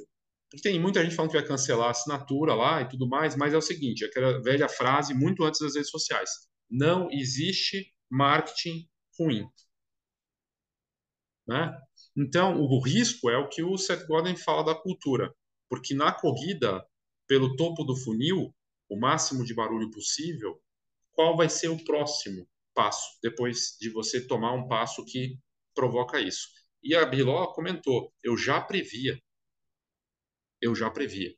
Tem 0.62 0.78
muita 0.78 1.02
gente 1.02 1.14
falando 1.14 1.32
que 1.32 1.38
vai 1.38 1.46
cancelar 1.46 1.88
a 1.88 1.90
assinatura 1.90 2.54
lá 2.54 2.80
e 2.80 2.88
tudo 2.88 3.08
mais, 3.08 3.36
mas 3.36 3.52
é 3.52 3.56
o 3.56 3.62
seguinte, 3.62 4.04
aquela 4.04 4.40
velha 4.42 4.68
frase 4.68 5.12
muito 5.12 5.44
antes 5.44 5.60
das 5.60 5.74
redes 5.74 5.90
sociais. 5.90 6.30
Não 6.70 7.08
existe 7.10 7.92
marketing 8.10 8.88
ruim. 9.18 9.46
Né? 11.46 11.76
Então, 12.16 12.60
o 12.60 12.80
risco 12.80 13.30
é 13.30 13.36
o 13.36 13.48
que 13.48 13.62
o 13.62 13.76
Seth 13.76 14.06
Godin 14.06 14.36
fala 14.36 14.64
da 14.64 14.74
cultura, 14.74 15.34
porque 15.68 15.94
na 15.94 16.12
corrida, 16.12 16.84
pelo 17.26 17.56
topo 17.56 17.84
do 17.84 17.96
funil, 17.96 18.54
o 18.88 18.98
máximo 18.98 19.44
de 19.44 19.54
barulho 19.54 19.90
possível, 19.90 20.60
qual 21.12 21.36
vai 21.36 21.48
ser 21.48 21.68
o 21.68 21.84
próximo 21.84 22.48
passo, 22.74 23.18
depois 23.22 23.76
de 23.80 23.90
você 23.90 24.24
tomar 24.26 24.52
um 24.52 24.68
passo 24.68 25.04
que 25.04 25.38
provoca 25.74 26.20
isso? 26.20 26.48
E 26.82 26.94
a 26.94 27.04
Biló 27.04 27.52
comentou: 27.52 28.12
eu 28.22 28.36
já 28.36 28.60
previa. 28.60 29.20
Eu 30.60 30.74
já 30.74 30.90
previa. 30.90 31.32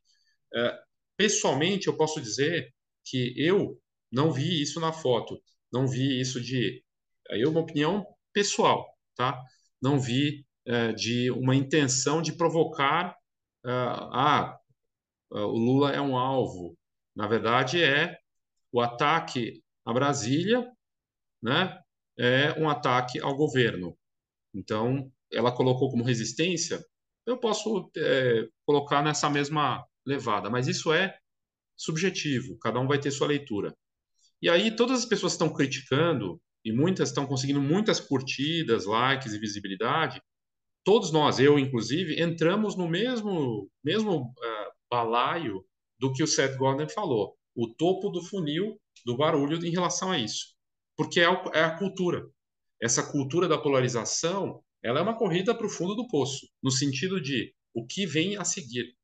É, 0.54 0.78
pessoalmente, 1.16 1.88
eu 1.88 1.96
posso 1.96 2.20
dizer 2.20 2.72
que 3.04 3.34
eu 3.36 3.80
não 4.10 4.32
vi 4.32 4.62
isso 4.62 4.80
na 4.80 4.92
foto, 4.92 5.40
não 5.72 5.86
vi 5.86 6.20
isso 6.20 6.40
de. 6.40 6.82
Aí 7.30 7.42
é 7.42 7.48
uma 7.48 7.60
opinião 7.60 8.06
pessoal, 8.32 8.86
tá? 9.16 9.40
Não 9.82 10.00
vi 10.00 10.46
é, 10.66 10.92
de 10.92 11.30
uma 11.30 11.54
intenção 11.54 12.22
de 12.22 12.32
provocar. 12.32 13.16
É, 13.66 13.70
ah, 13.70 14.58
o 15.30 15.58
Lula 15.58 15.92
é 15.92 16.00
um 16.00 16.16
alvo. 16.16 16.76
Na 17.14 17.26
verdade, 17.26 17.82
é 17.82 18.16
o 18.72 18.80
ataque 18.80 19.62
a 19.88 19.92
Brasília, 19.92 20.70
né? 21.42 21.78
É 22.18 22.52
um 22.60 22.68
ataque 22.68 23.18
ao 23.20 23.34
governo. 23.34 23.96
Então, 24.54 25.10
ela 25.32 25.54
colocou 25.54 25.90
como 25.90 26.04
resistência. 26.04 26.84
Eu 27.28 27.36
posso 27.36 27.90
é, 27.94 28.48
colocar 28.64 29.02
nessa 29.02 29.28
mesma 29.28 29.84
levada, 30.06 30.48
mas 30.48 30.66
isso 30.66 30.90
é 30.94 31.14
subjetivo. 31.76 32.58
Cada 32.58 32.80
um 32.80 32.86
vai 32.86 32.98
ter 32.98 33.10
sua 33.10 33.26
leitura. 33.26 33.76
E 34.40 34.48
aí, 34.48 34.74
todas 34.74 35.00
as 35.00 35.04
pessoas 35.04 35.32
estão 35.32 35.52
criticando, 35.52 36.40
e 36.64 36.72
muitas 36.72 37.10
estão 37.10 37.26
conseguindo 37.26 37.60
muitas 37.60 38.00
curtidas, 38.00 38.86
likes 38.86 39.34
e 39.34 39.38
visibilidade, 39.38 40.22
todos 40.82 41.12
nós, 41.12 41.38
eu 41.38 41.58
inclusive, 41.58 42.18
entramos 42.18 42.76
no 42.76 42.88
mesmo, 42.88 43.70
mesmo 43.84 44.30
uh, 44.30 44.72
balaio 44.90 45.62
do 45.98 46.10
que 46.14 46.22
o 46.22 46.26
Seth 46.26 46.56
Godin 46.56 46.88
falou, 46.88 47.36
o 47.54 47.68
topo 47.68 48.08
do 48.08 48.22
funil 48.22 48.80
do 49.04 49.18
barulho 49.18 49.62
em 49.66 49.70
relação 49.70 50.10
a 50.10 50.18
isso. 50.18 50.54
Porque 50.96 51.20
é, 51.20 51.26
é 51.52 51.62
a 51.62 51.76
cultura. 51.76 52.26
Essa 52.80 53.02
cultura 53.02 53.46
da 53.46 53.58
polarização, 53.58 54.62
ela 54.82 55.00
é 55.00 55.02
uma 55.02 55.16
corrida 55.16 55.54
para 55.54 55.66
o 55.66 55.70
fundo 55.70 55.94
do 55.94 56.08
poço, 56.08 56.46
no 56.62 56.70
sentido 56.70 57.20
de 57.20 57.52
o 57.74 57.86
que 57.86 58.06
vem 58.06 58.36
a 58.36 58.44
seguir, 58.44 58.94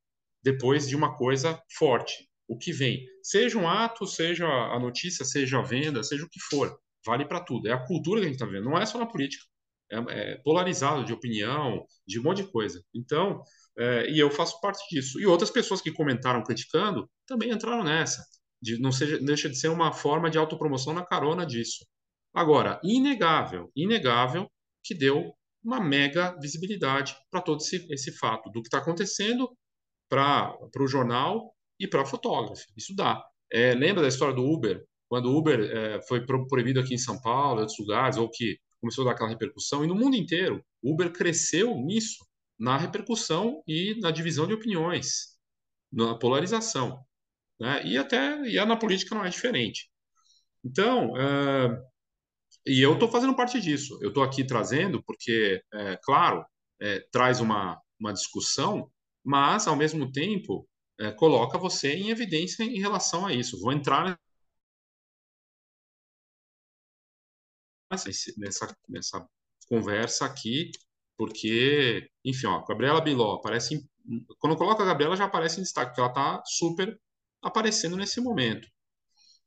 depois 0.43 0.87
de 0.87 0.95
uma 0.95 1.17
coisa 1.17 1.61
forte 1.77 2.27
o 2.47 2.57
que 2.57 2.71
vem. 2.71 3.05
Seja 3.23 3.57
um 3.57 3.67
ato, 3.67 4.05
seja 4.05 4.45
a 4.47 4.79
notícia, 4.79 5.25
seja 5.25 5.59
a 5.59 5.63
venda, 5.63 6.03
seja 6.03 6.23
o 6.23 6.29
que 6.29 6.39
for. 6.39 6.77
Vale 7.05 7.25
para 7.25 7.39
tudo. 7.39 7.67
É 7.67 7.73
a 7.73 7.85
cultura 7.85 8.19
que 8.19 8.25
a 8.25 8.29
gente 8.29 8.41
está 8.41 8.45
vendo, 8.45 8.65
não 8.65 8.77
é 8.77 8.85
só 8.85 8.97
na 8.97 9.05
política. 9.05 9.43
É, 9.91 9.97
é, 9.97 10.37
polarizado 10.37 11.05
de 11.05 11.13
opinião, 11.13 11.85
de 12.07 12.19
um 12.19 12.23
monte 12.23 12.43
de 12.43 12.51
coisa. 12.51 12.83
Então, 12.93 13.43
é, 13.77 14.09
e 14.09 14.19
eu 14.19 14.31
faço 14.31 14.59
parte 14.59 14.83
disso. 14.89 15.19
E 15.19 15.25
outras 15.27 15.51
pessoas 15.51 15.81
que 15.81 15.91
comentaram 15.91 16.43
criticando 16.43 17.09
também 17.27 17.51
entraram 17.51 17.83
nessa. 17.83 18.23
De, 18.61 18.79
não 18.79 18.91
seja, 18.91 19.19
deixa 19.19 19.49
de 19.49 19.57
ser 19.57 19.67
uma 19.67 19.91
forma 19.91 20.29
de 20.29 20.37
autopromoção 20.37 20.93
na 20.93 21.05
carona 21.05 21.45
disso. 21.45 21.85
Agora, 22.33 22.79
inegável, 22.83 23.71
inegável 23.75 24.49
que 24.83 24.95
deu 24.95 25.33
uma 25.65 25.79
mega 25.81 26.37
visibilidade 26.39 27.15
para 27.31 27.41
todo 27.41 27.59
esse, 27.59 27.85
esse 27.91 28.11
fato 28.11 28.49
do 28.51 28.61
que 28.61 28.67
está 28.67 28.77
acontecendo 28.77 29.49
para 30.07 30.55
o 30.79 30.87
jornal 30.87 31.53
e 31.79 31.87
para 31.87 32.05
fotógrafo. 32.05 32.63
Isso 32.77 32.95
dá. 32.95 33.23
É, 33.51 33.73
lembra 33.73 34.03
da 34.03 34.07
história 34.07 34.35
do 34.35 34.45
Uber? 34.45 34.85
Quando 35.09 35.25
o 35.25 35.37
Uber 35.37 35.59
é, 35.59 36.01
foi 36.03 36.25
proibido 36.25 36.79
aqui 36.79 36.93
em 36.93 36.99
São 36.99 37.19
Paulo, 37.19 37.59
em 37.59 37.61
outros 37.61 37.79
lugares, 37.79 38.17
ou 38.17 38.29
que 38.29 38.57
começou 38.79 39.03
a 39.03 39.05
dar 39.05 39.11
aquela 39.13 39.29
repercussão, 39.29 39.83
e 39.83 39.87
no 39.87 39.95
mundo 39.95 40.15
inteiro, 40.15 40.63
o 40.81 40.93
Uber 40.93 41.11
cresceu 41.11 41.75
nisso, 41.75 42.25
na 42.57 42.77
repercussão 42.77 43.61
e 43.67 43.99
na 43.99 44.11
divisão 44.11 44.47
de 44.47 44.53
opiniões, 44.53 45.35
na 45.91 46.15
polarização. 46.15 47.03
Né? 47.59 47.85
E 47.85 47.97
até 47.97 48.39
e 48.47 48.63
na 48.65 48.77
política 48.77 49.15
não 49.15 49.25
é 49.25 49.29
diferente. 49.29 49.89
Então, 50.63 51.15
é, 51.17 51.81
e 52.65 52.81
eu 52.81 52.93
estou 52.93 53.09
fazendo 53.09 53.35
parte 53.35 53.59
disso. 53.61 53.97
Eu 54.01 54.09
estou 54.09 54.23
aqui 54.23 54.43
trazendo 54.45 55.03
porque, 55.03 55.61
é, 55.73 55.99
claro, 56.03 56.45
é, 56.81 56.99
traz 57.11 57.39
uma, 57.39 57.79
uma 57.99 58.13
discussão, 58.13 58.91
mas, 59.23 59.67
ao 59.67 59.75
mesmo 59.75 60.11
tempo, 60.11 60.67
é, 60.99 61.11
coloca 61.11 61.57
você 61.57 61.93
em 61.93 62.09
evidência 62.09 62.63
em 62.63 62.79
relação 62.79 63.25
a 63.25 63.33
isso. 63.33 63.59
Vou 63.61 63.71
entrar 63.73 64.19
nessa, 68.37 68.75
nessa 68.89 69.27
conversa 69.67 70.25
aqui, 70.25 70.71
porque, 71.17 72.09
enfim, 72.23 72.47
ó, 72.47 72.63
Gabriela 72.65 73.01
Biló 73.01 73.35
aparece. 73.35 73.75
Em, 73.75 74.25
quando 74.39 74.57
coloca 74.57 74.83
a 74.83 74.85
Gabriela, 74.85 75.15
já 75.15 75.25
aparece 75.25 75.59
em 75.59 75.63
destaque, 75.63 75.89
porque 75.91 76.01
ela 76.01 76.09
está 76.09 76.43
super 76.45 76.99
aparecendo 77.41 77.95
nesse 77.97 78.21
momento. 78.21 78.67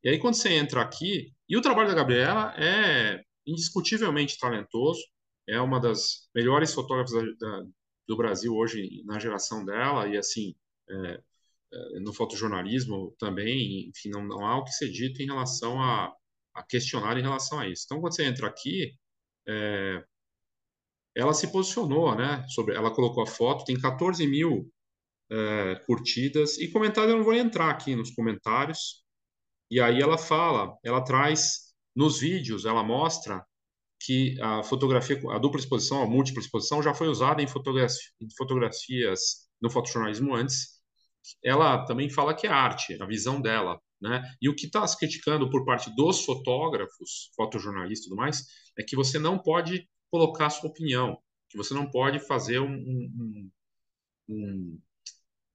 E 0.02 0.08
aí, 0.08 0.18
quando 0.18 0.34
você 0.34 0.50
entra 0.50 0.82
aqui, 0.82 1.32
e 1.48 1.56
o 1.56 1.62
trabalho 1.62 1.88
da 1.88 1.94
Gabriela 1.94 2.54
é 2.56 3.22
indiscutivelmente 3.46 4.38
talentoso, 4.38 5.00
é 5.48 5.60
uma 5.60 5.80
das 5.80 6.28
melhores 6.34 6.72
fotógrafas 6.74 7.12
da, 7.12 7.22
da, 7.38 7.64
do 8.06 8.16
Brasil 8.16 8.54
hoje 8.54 9.02
na 9.04 9.18
geração 9.18 9.64
dela, 9.64 10.06
e 10.08 10.16
assim, 10.16 10.54
é, 10.90 11.20
eh, 11.72 12.00
no 12.00 12.12
fotojornalismo 12.14 13.14
também, 13.18 13.88
enfim, 13.88 14.10
não, 14.10 14.24
não, 14.26 14.46
há 14.46 14.58
o 14.58 14.64
que 14.64 14.72
ser 14.72 14.90
dito 14.90 15.22
em 15.22 15.26
relação 15.26 15.80
a, 15.82 16.12
a, 16.54 16.62
questionar 16.62 17.18
em 17.18 17.22
relação 17.22 17.58
a 17.58 17.68
isso. 17.68 17.84
Então, 17.86 18.00
quando 18.00 18.14
você 18.14 18.24
entra 18.24 18.46
aqui, 18.46 18.94
é, 19.46 20.04
ela 21.14 21.34
se 21.34 21.50
posicionou, 21.52 22.14
né? 22.14 22.46
Sobre, 22.48 22.74
ela 22.74 22.94
colocou 22.94 23.22
a 23.22 23.26
foto, 23.26 23.64
tem 23.64 23.78
14 23.78 24.26
mil 24.26 24.72
é, 25.30 25.76
curtidas 25.86 26.58
e 26.58 26.70
comentários. 26.70 27.12
Eu 27.12 27.18
não 27.18 27.24
vou 27.24 27.34
entrar 27.34 27.70
aqui 27.70 27.94
nos 27.96 28.10
comentários. 28.12 29.04
E 29.70 29.80
aí 29.80 30.00
ela 30.00 30.18
fala, 30.18 30.76
ela 30.84 31.02
traz 31.02 31.72
nos 31.94 32.20
vídeos, 32.20 32.64
ela 32.64 32.82
mostra 32.82 33.44
que 34.00 34.40
a 34.40 34.62
fotografia, 34.62 35.20
a 35.30 35.38
dupla 35.38 35.60
exposição, 35.60 36.02
a 36.02 36.06
múltipla 36.06 36.40
exposição 36.40 36.82
já 36.82 36.94
foi 36.94 37.08
usada 37.08 37.42
em, 37.42 37.46
fotografia, 37.48 37.98
em 38.20 38.28
fotografias 38.36 39.48
no 39.60 39.70
fotojornalismo 39.70 40.34
antes 40.34 40.78
ela 41.44 41.84
também 41.84 42.08
fala 42.08 42.34
que 42.34 42.46
é 42.46 42.50
arte, 42.50 43.00
a 43.00 43.06
visão 43.06 43.40
dela. 43.40 43.80
Né? 44.00 44.22
E 44.40 44.48
o 44.48 44.54
que 44.54 44.66
está 44.66 44.86
se 44.86 44.96
criticando 44.96 45.50
por 45.50 45.64
parte 45.64 45.94
dos 45.94 46.24
fotógrafos, 46.24 47.30
fotojornalistas 47.34 48.06
e 48.06 48.08
tudo 48.08 48.16
mais, 48.16 48.44
é 48.78 48.82
que 48.82 48.94
você 48.94 49.18
não 49.18 49.38
pode 49.38 49.88
colocar 50.10 50.50
sua 50.50 50.70
opinião, 50.70 51.18
que 51.48 51.56
você 51.56 51.74
não 51.74 51.90
pode 51.90 52.20
fazer 52.20 52.60
um, 52.60 52.72
um, 52.72 53.50
um, 54.28 54.80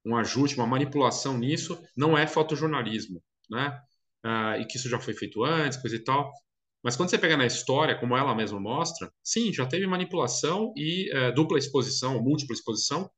um 0.06 0.16
ajuste, 0.18 0.58
uma 0.58 0.68
manipulação 0.68 1.38
nisso, 1.38 1.82
não 1.96 2.18
é 2.18 2.28
fotojornalismo, 2.28 3.24
né? 3.50 3.82
Ah, 4.24 4.58
e 4.58 4.66
que 4.66 4.78
isso 4.78 4.90
já 4.90 5.00
foi 5.00 5.14
feito 5.14 5.44
antes, 5.44 5.80
coisa 5.80 5.96
e 5.96 6.04
tal. 6.04 6.32
Mas 6.84 6.96
quando 6.96 7.10
você 7.10 7.18
pega 7.18 7.38
na 7.38 7.46
história, 7.46 7.98
como 7.98 8.16
ela 8.18 8.36
mesma 8.36 8.60
mostra, 8.60 9.12
sim, 9.24 9.54
já 9.54 9.66
teve 9.66 9.88
manipulação 9.88 10.74
e 10.76 11.10
é, 11.14 11.32
dupla 11.32 11.58
exposição, 11.58 12.22
múltipla 12.22 12.54
exposição, 12.54 13.10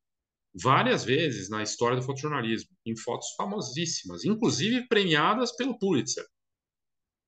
várias 0.54 1.04
vezes 1.04 1.50
na 1.50 1.62
história 1.62 1.96
do 1.96 2.02
fotojornalismo, 2.02 2.70
em 2.86 2.96
fotos 2.96 3.34
famosíssimas, 3.36 4.24
inclusive 4.24 4.86
premiadas 4.88 5.54
pelo 5.56 5.78
Pulitzer. 5.78 6.24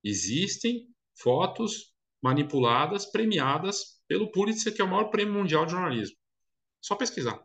Existem 0.03 0.87
fotos 1.21 1.93
manipuladas, 2.21 3.05
premiadas 3.05 4.01
pelo 4.07 4.31
Pulitzer, 4.31 4.73
que 4.73 4.81
é 4.81 4.85
o 4.85 4.89
maior 4.89 5.09
prêmio 5.09 5.33
mundial 5.33 5.65
de 5.65 5.71
jornalismo. 5.71 6.15
Só 6.81 6.95
pesquisar. 6.95 7.43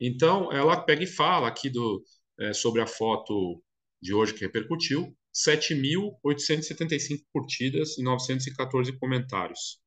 Então, 0.00 0.52
ela 0.52 0.80
pega 0.80 1.02
e 1.02 1.06
fala 1.06 1.48
aqui 1.48 1.70
do, 1.70 2.04
é, 2.38 2.52
sobre 2.52 2.80
a 2.80 2.86
foto 2.86 3.62
de 4.00 4.14
hoje 4.14 4.34
que 4.34 4.40
repercutiu, 4.40 5.16
7.875 5.34 7.24
curtidas 7.32 7.98
e 7.98 8.02
914 8.02 8.98
comentários. 8.98 9.80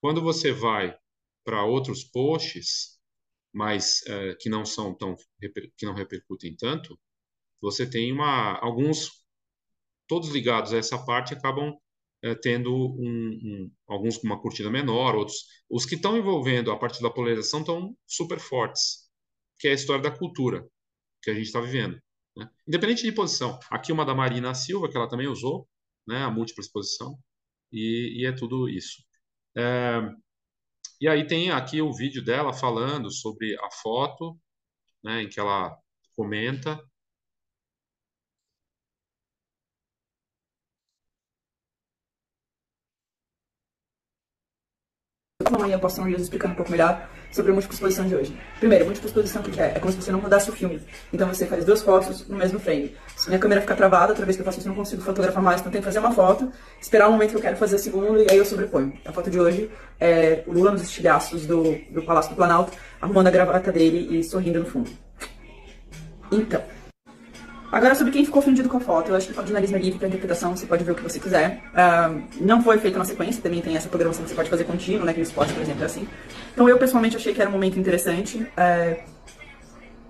Quando 0.00 0.20
você 0.20 0.52
vai 0.52 0.96
para 1.44 1.64
outros 1.64 2.04
posts, 2.04 2.98
mas 3.52 4.02
é, 4.06 4.34
que 4.36 4.48
não 4.48 4.64
são 4.64 4.94
tão 4.94 5.16
que 5.76 5.86
não 5.86 5.94
repercutem 5.94 6.56
tanto, 6.56 6.98
você 7.60 7.88
tem 7.88 8.12
uma 8.12 8.58
alguns 8.58 9.10
todos 10.08 10.30
ligados 10.30 10.72
a 10.72 10.78
essa 10.78 10.98
parte 11.04 11.34
acabam 11.34 11.76
é, 12.22 12.34
tendo 12.34 12.72
um, 12.74 12.98
um, 12.98 13.70
alguns 13.86 14.16
com 14.16 14.26
uma 14.26 14.40
curtida 14.40 14.70
menor, 14.70 15.14
outros 15.14 15.44
os 15.70 15.84
que 15.84 15.94
estão 15.94 16.16
envolvendo 16.16 16.70
a 16.70 16.78
parte 16.78 17.02
da 17.02 17.10
polarização 17.10 17.60
estão 17.60 17.96
super 18.06 18.38
fortes, 18.38 19.08
que 19.58 19.68
é 19.68 19.72
a 19.72 19.74
história 19.74 20.02
da 20.02 20.10
cultura 20.10 20.66
que 21.22 21.30
a 21.30 21.34
gente 21.34 21.46
está 21.46 21.60
vivendo, 21.60 22.00
né? 22.36 22.50
independente 22.66 23.02
de 23.02 23.12
posição. 23.12 23.58
Aqui 23.70 23.92
uma 23.92 24.04
da 24.04 24.14
Marina 24.14 24.54
Silva 24.54 24.88
que 24.88 24.96
ela 24.96 25.08
também 25.08 25.28
usou, 25.28 25.68
né, 26.06 26.22
a 26.24 26.30
múltipla 26.30 26.62
exposição 26.62 27.18
e, 27.72 28.22
e 28.22 28.26
é 28.26 28.32
tudo 28.32 28.68
isso. 28.68 29.02
É, 29.56 30.00
e 31.00 31.08
aí 31.08 31.26
tem 31.26 31.50
aqui 31.50 31.80
o 31.82 31.92
vídeo 31.92 32.24
dela 32.24 32.52
falando 32.52 33.10
sobre 33.10 33.56
a 33.60 33.70
foto, 33.70 34.38
né, 35.04 35.22
em 35.22 35.28
que 35.28 35.40
ela 35.40 35.76
comenta. 36.16 36.80
próxima 45.52 45.58
manhã 45.58 45.76
eu 45.76 45.80
posto 45.80 46.00
um 46.00 46.04
Reels 46.04 46.22
explicando 46.22 46.54
um 46.54 46.56
pouco 46.56 46.70
melhor 46.70 47.08
sobre 47.32 47.50
a 47.50 47.54
múltipla 47.54 47.74
exposição 47.74 48.06
de 48.06 48.14
hoje. 48.14 48.36
Primeiro, 48.60 48.84
múltipla 48.84 49.08
exposição 49.08 49.42
que 49.42 49.60
é? 49.60 49.72
É 49.74 49.80
como 49.80 49.92
se 49.92 50.00
você 50.00 50.12
não 50.12 50.20
mudasse 50.20 50.50
o 50.50 50.52
filme. 50.52 50.80
Então 51.12 51.26
você 51.26 51.46
faz 51.46 51.64
duas 51.64 51.82
fotos 51.82 52.28
no 52.28 52.36
mesmo 52.36 52.60
frame. 52.60 52.94
Se 53.16 53.28
minha 53.28 53.38
câmera 53.38 53.60
ficar 53.60 53.74
travada, 53.74 54.10
outra 54.10 54.24
vez 54.24 54.36
que 54.36 54.42
eu 54.42 54.46
faço 54.46 54.58
isso 54.58 54.68
eu 54.68 54.70
não 54.70 54.76
consigo 54.76 55.02
fotografar 55.02 55.42
mais, 55.42 55.60
então 55.60 55.70
eu 55.70 55.72
tenho 55.72 55.82
que 55.82 55.88
fazer 55.88 55.98
uma 55.98 56.12
foto, 56.12 56.52
esperar 56.80 57.08
o 57.08 57.12
momento 57.12 57.30
que 57.30 57.36
eu 57.36 57.40
quero 57.40 57.56
fazer 57.56 57.76
a 57.76 57.78
segunda 57.78 58.22
e 58.22 58.26
aí 58.30 58.36
eu 58.36 58.44
sobreponho. 58.44 58.92
A 59.04 59.12
foto 59.12 59.30
de 59.30 59.40
hoje 59.40 59.70
é 59.98 60.44
o 60.46 60.52
Lula 60.52 60.72
nos 60.72 60.82
estilhaços 60.82 61.46
do, 61.46 61.76
do 61.90 62.02
Palácio 62.02 62.30
do 62.30 62.36
Planalto, 62.36 62.72
arrumando 63.00 63.26
a 63.26 63.30
gravata 63.30 63.72
dele 63.72 64.18
e 64.18 64.22
sorrindo 64.22 64.60
no 64.60 64.66
fundo. 64.66 64.90
Então. 66.30 66.62
Agora, 67.72 67.94
sobre 67.94 68.12
quem 68.12 68.22
ficou 68.22 68.42
ofendido 68.42 68.68
com 68.68 68.76
a 68.76 68.80
foto, 68.80 69.10
eu 69.10 69.16
acho 69.16 69.28
que 69.28 69.32
o 69.32 69.34
jornalismo 69.34 69.78
é 69.78 69.80
livre 69.80 69.98
para 69.98 70.06
interpretação, 70.06 70.54
você 70.54 70.66
pode 70.66 70.84
ver 70.84 70.92
o 70.92 70.94
que 70.94 71.02
você 71.02 71.18
quiser. 71.18 71.62
Uh, 71.72 72.22
não 72.38 72.62
foi 72.62 72.76
feita 72.76 72.98
na 72.98 73.04
sequência, 73.06 73.42
também 73.42 73.62
tem 73.62 73.74
essa 73.74 73.88
programação 73.88 74.22
que 74.22 74.28
você 74.28 74.36
pode 74.36 74.50
fazer 74.50 74.64
contínuo, 74.64 75.06
né, 75.06 75.14
que 75.14 75.20
no 75.20 75.24
esporte, 75.24 75.54
por 75.54 75.62
exemplo, 75.62 75.82
é 75.82 75.86
assim. 75.86 76.06
Então, 76.52 76.68
eu 76.68 76.78
pessoalmente 76.78 77.16
achei 77.16 77.34
que 77.34 77.40
era 77.40 77.48
um 77.48 77.52
momento 77.52 77.78
interessante. 77.78 78.38
Uh, 78.38 79.12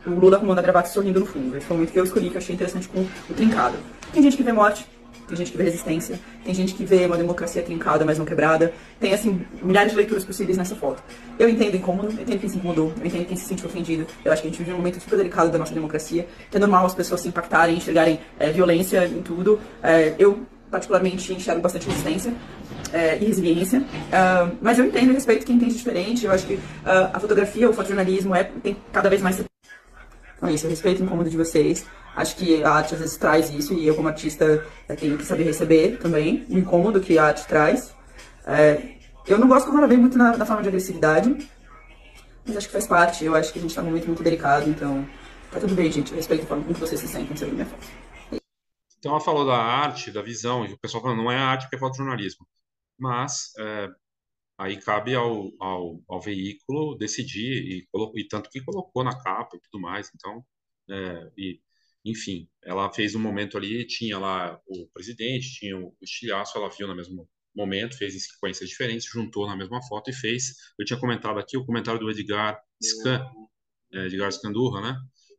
o 0.07 0.11
Lula 0.11 0.37
arrumando 0.37 0.59
a 0.59 0.63
gravata 0.63 0.89
sorrindo 0.89 1.21
no 1.21 1.27
fundo. 1.27 1.57
Esse 1.57 1.67
foi 1.67 1.77
o 1.77 1.79
momento 1.79 1.93
que 1.93 2.01
eu 2.01 2.05
escolhi, 2.05 2.29
que 2.29 2.35
eu 2.35 2.41
achei 2.41 2.55
interessante 2.55 2.89
com 2.89 3.01
o 3.01 3.35
trincado. 3.35 3.77
Tem 4.13 4.23
gente 4.23 4.37
que 4.37 4.43
vê 4.43 4.53
morte, 4.53 4.85
tem 5.29 5.37
gente 5.37 5.53
que 5.53 5.57
vê 5.57 5.65
resistência, 5.65 6.19
tem 6.45 6.53
gente 6.53 6.75
que 6.75 6.85
vê 6.85 7.07
uma 7.07 7.17
democracia 7.17 7.63
trincada, 7.63 8.05
mas 8.05 8.19
não 8.19 8.25
quebrada. 8.25 8.73
Tem, 8.99 9.15
assim, 9.15 9.45
milhares 9.63 9.93
de 9.93 9.97
leituras 9.97 10.25
possíveis 10.25 10.59
nessa 10.59 10.75
foto. 10.75 11.03
Eu 11.39 11.49
entendo 11.49 11.77
incômodo, 11.77 12.09
eu 12.09 12.23
entendo 12.23 12.39
quem 12.39 12.49
se 12.49 12.57
incomodou, 12.57 12.93
eu 13.01 13.07
entendo 13.07 13.27
quem 13.27 13.37
se 13.37 13.45
sentiu 13.45 13.67
ofendido. 13.67 14.07
Eu 14.25 14.33
acho 14.33 14.43
que 14.43 14.49
a 14.49 14.51
gente 14.51 14.59
vive 14.59 14.73
um 14.73 14.77
momento 14.77 15.01
super 15.01 15.17
delicado 15.17 15.51
da 15.51 15.59
nossa 15.59 15.73
democracia, 15.73 16.27
que 16.51 16.57
é 16.57 16.61
normal 16.61 16.85
as 16.85 16.95
pessoas 16.95 17.21
se 17.21 17.29
impactarem, 17.29 17.77
enxergarem 17.77 18.21
é, 18.39 18.51
violência 18.51 19.07
em 19.07 19.23
tudo. 19.23 19.61
É, 19.83 20.15
eu, 20.19 20.41
particularmente, 20.71 21.33
enxergo 21.33 21.63
bastante 21.63 21.89
resistência. 21.89 22.35
É, 22.93 23.17
e 23.17 23.25
resiliência, 23.25 23.81
uh, 23.81 24.55
mas 24.61 24.79
eu 24.79 24.85
entendo 24.85 25.13
e 25.13 25.15
respeito 25.15 25.47
quem 25.47 25.57
entende 25.57 25.75
diferente. 25.75 26.27
Eu 26.27 26.33
acho 26.33 26.47
que 26.47 26.55
uh, 26.55 26.61
a 27.11 27.19
fotografia, 27.19 27.71
o 27.71 27.73
fotojornalismo 27.73 28.35
é, 28.35 28.45
tem 28.45 28.77
cada 28.93 29.09
vez 29.09 29.23
mais. 29.23 29.43
Então 30.37 30.51
isso, 30.51 30.67
eu 30.67 30.71
respeito 30.71 31.01
o 31.01 31.05
incômodo 31.05 31.31
de 31.31 31.37
vocês. 31.39 31.87
Acho 32.15 32.37
que 32.37 32.63
a 32.63 32.71
arte 32.71 32.95
às 32.95 33.01
vezes 33.01 33.17
traz 33.17 33.49
isso 33.51 33.73
e 33.73 33.87
eu, 33.87 33.95
como 33.95 34.09
artista, 34.09 34.67
é, 34.87 34.95
tenho 34.95 35.17
que 35.17 35.25
saber 35.25 35.45
receber 35.45 35.99
também 35.99 36.45
o 36.51 36.59
incômodo 36.59 37.01
que 37.01 37.17
a 37.17 37.25
arte 37.25 37.47
traz. 37.47 37.95
É, 38.47 38.97
eu 39.27 39.39
não 39.39 39.49
gosto 39.49 39.67
como 39.67 39.79
ela 39.79 39.87
vem 39.87 39.99
muito 39.99 40.19
na, 40.19 40.37
na, 40.37 40.45
forma 40.45 40.63
de 40.63 40.69
agressividade, 40.69 41.49
mas 42.45 42.57
acho 42.57 42.67
que 42.67 42.73
faz 42.73 42.87
parte. 42.87 43.25
Eu 43.25 43.35
acho 43.35 43.53
que 43.53 43.59
a 43.59 43.63
gente 43.63 43.71
está 43.71 43.81
num 43.81 43.89
momento 43.89 44.07
muito 44.07 44.23
delicado, 44.23 44.69
então 44.69 45.07
tá 45.51 45.61
tudo 45.61 45.75
bem, 45.75 45.91
gente. 45.91 46.11
Eu 46.11 46.17
respeito 46.17 46.45
a 46.45 46.47
forma 46.47 46.65
como 46.65 46.77
vocês 46.77 47.01
se 47.01 47.09
sentem 47.09 47.37
sobre 47.37 47.55
minha 47.55 47.67
foto. 47.67 47.87
Então, 48.99 49.13
ela 49.13 49.21
falou 49.21 49.47
da 49.47 49.57
arte, 49.57 50.13
da 50.13 50.23
visão, 50.23 50.65
e 50.65 50.73
o 50.73 50.79
pessoal 50.79 51.03
falando, 51.03 51.23
não 51.23 51.33
é 51.33 51.37
arte 51.37 51.63
porque 51.63 51.77
é 51.77 51.79
fotojornalismo. 51.79 52.47
Mas 52.99 53.53
é, 53.59 53.89
aí 54.59 54.81
cabe 54.81 55.15
ao, 55.15 55.51
ao, 55.61 56.03
ao, 56.09 56.21
veículo 56.21 56.97
decidir, 56.97 57.85
e, 57.85 57.89
e 58.17 58.29
tanto 58.29 58.51
que 58.51 58.63
colocou 58.63 59.05
na 59.05 59.19
capa 59.23 59.57
e 59.57 59.61
tudo 59.61 59.81
mais. 59.81 60.11
Então, 60.15 60.45
é, 60.91 61.31
e 61.37 61.61
enfim, 62.05 62.49
ela 62.65 62.93
fez 62.93 63.15
um 63.15 63.21
momento 63.21 63.57
ali, 63.57 63.87
tinha 63.87 64.19
lá 64.19 64.61
o 64.67 64.89
presidente, 64.93 65.55
tinha 65.55 65.79
o 65.79 65.97
estilhaço, 66.03 66.59
ela 66.59 66.69
viu 66.69 66.87
no 66.89 66.97
mesmo 66.97 67.29
momento, 67.55 67.97
fez 67.97 68.15
em 68.15 68.19
sequências 68.19 68.69
diferentes, 68.69 69.07
juntou 69.07 69.47
na 69.47 69.57
mesma 69.57 69.81
foto 69.83 70.11
e 70.11 70.13
fez. 70.13 70.55
Eu 70.79 70.85
tinha 70.85 70.99
comentado 70.99 71.39
aqui 71.39 71.57
o 71.57 71.65
comentário 71.65 72.01
do 72.01 72.11
Edgar 72.11 72.61
Scan, 72.83 73.25
é, 73.93 74.07
Edgar 74.07 74.33
Scandurra, 74.33 74.81
né? 74.81 74.97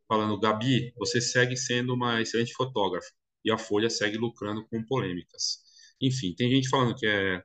Falando, 0.08 0.38
Gabi, 0.38 0.92
você 0.96 1.20
segue 1.20 1.56
sendo 1.56 1.94
uma 1.94 2.20
excelente 2.20 2.52
fotógrafa 2.54 3.08
e 3.44 3.50
a 3.50 3.58
Folha 3.58 3.90
segue 3.90 4.16
lucrando 4.16 4.66
com 4.68 4.84
polêmicas. 4.84 5.63
Enfim, 6.06 6.34
tem 6.36 6.50
gente 6.50 6.68
falando 6.68 6.94
que 6.94 7.06
é 7.06 7.42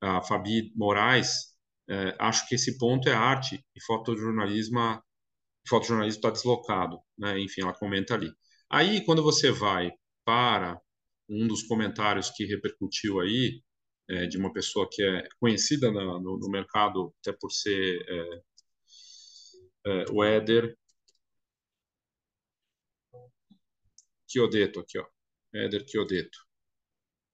a 0.00 0.22
Fabi 0.22 0.72
Moraes, 0.76 1.54
é, 1.88 2.14
acho 2.18 2.48
que 2.48 2.54
esse 2.54 2.78
ponto 2.78 3.08
é 3.08 3.14
arte 3.14 3.64
e 3.74 3.82
fotojornalismo, 3.84 5.02
fotojornalismo 5.68 6.18
está 6.18 6.30
deslocado, 6.30 7.00
né? 7.18 7.38
Enfim, 7.40 7.62
ela 7.62 7.74
comenta 7.74 8.14
ali. 8.14 8.32
Aí, 8.70 9.04
quando 9.04 9.22
você 9.22 9.50
vai 9.50 9.90
para 10.24 10.80
um 11.28 11.46
dos 11.46 11.62
comentários 11.64 12.30
que 12.30 12.44
repercutiu 12.46 13.20
aí, 13.20 13.62
é, 14.08 14.26
de 14.26 14.38
uma 14.38 14.52
pessoa 14.52 14.88
que 14.90 15.02
é 15.02 15.28
conhecida 15.40 15.90
no, 15.90 16.20
no, 16.20 16.50
mercado, 16.50 17.14
até 17.20 17.32
por 17.38 17.50
ser 17.50 18.00
é, 18.08 18.42
é, 19.86 20.04
o 20.10 20.24
Éder 20.24 20.76
Chiodeto, 24.26 24.80
aqui, 24.80 24.98
ó. 24.98 25.06
Éder 25.54 25.84
Chiodeto. 25.88 26.47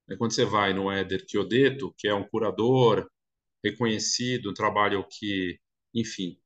É 0.08 0.16
quando 0.16 0.32
você 0.32 0.44
vai 0.44 0.74
no 0.74 0.90
Éder 0.90 1.24
Chiodeto, 1.28 1.94
que 1.98 2.08
é 2.08 2.14
um 2.14 2.24
curador 2.24 3.08
reconhecido, 3.64 4.50
um 4.50 4.54
trabalho 4.54 5.06
que, 5.10 5.58
enfim, 5.94 6.38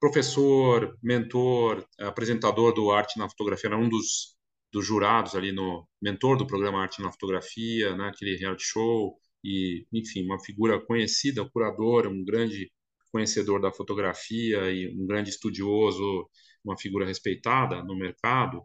professor, 0.00 0.96
mentor, 1.02 1.86
apresentador 1.98 2.72
do 2.74 2.90
Arte 2.90 3.18
na 3.18 3.28
Fotografia, 3.28 3.68
era 3.68 3.78
um 3.78 3.88
dos, 3.88 4.36
dos 4.72 4.86
jurados 4.86 5.34
ali 5.34 5.52
no 5.52 5.86
mentor 6.00 6.36
do 6.38 6.46
programa 6.46 6.80
Arte 6.82 7.02
na 7.02 7.12
Fotografia, 7.12 7.94
né, 7.96 8.08
aquele 8.08 8.36
reality 8.36 8.64
show 8.64 9.18
e, 9.44 9.86
enfim, 9.92 10.24
uma 10.24 10.40
figura 10.42 10.80
conhecida, 10.80 11.48
curador, 11.50 12.06
um 12.06 12.24
grande 12.24 12.72
conhecedor 13.12 13.60
da 13.60 13.72
fotografia 13.72 14.70
e 14.70 14.88
um 14.96 15.06
grande 15.06 15.30
estudioso, 15.30 16.28
uma 16.64 16.78
figura 16.78 17.06
respeitada 17.06 17.82
no 17.84 17.96
mercado. 17.96 18.62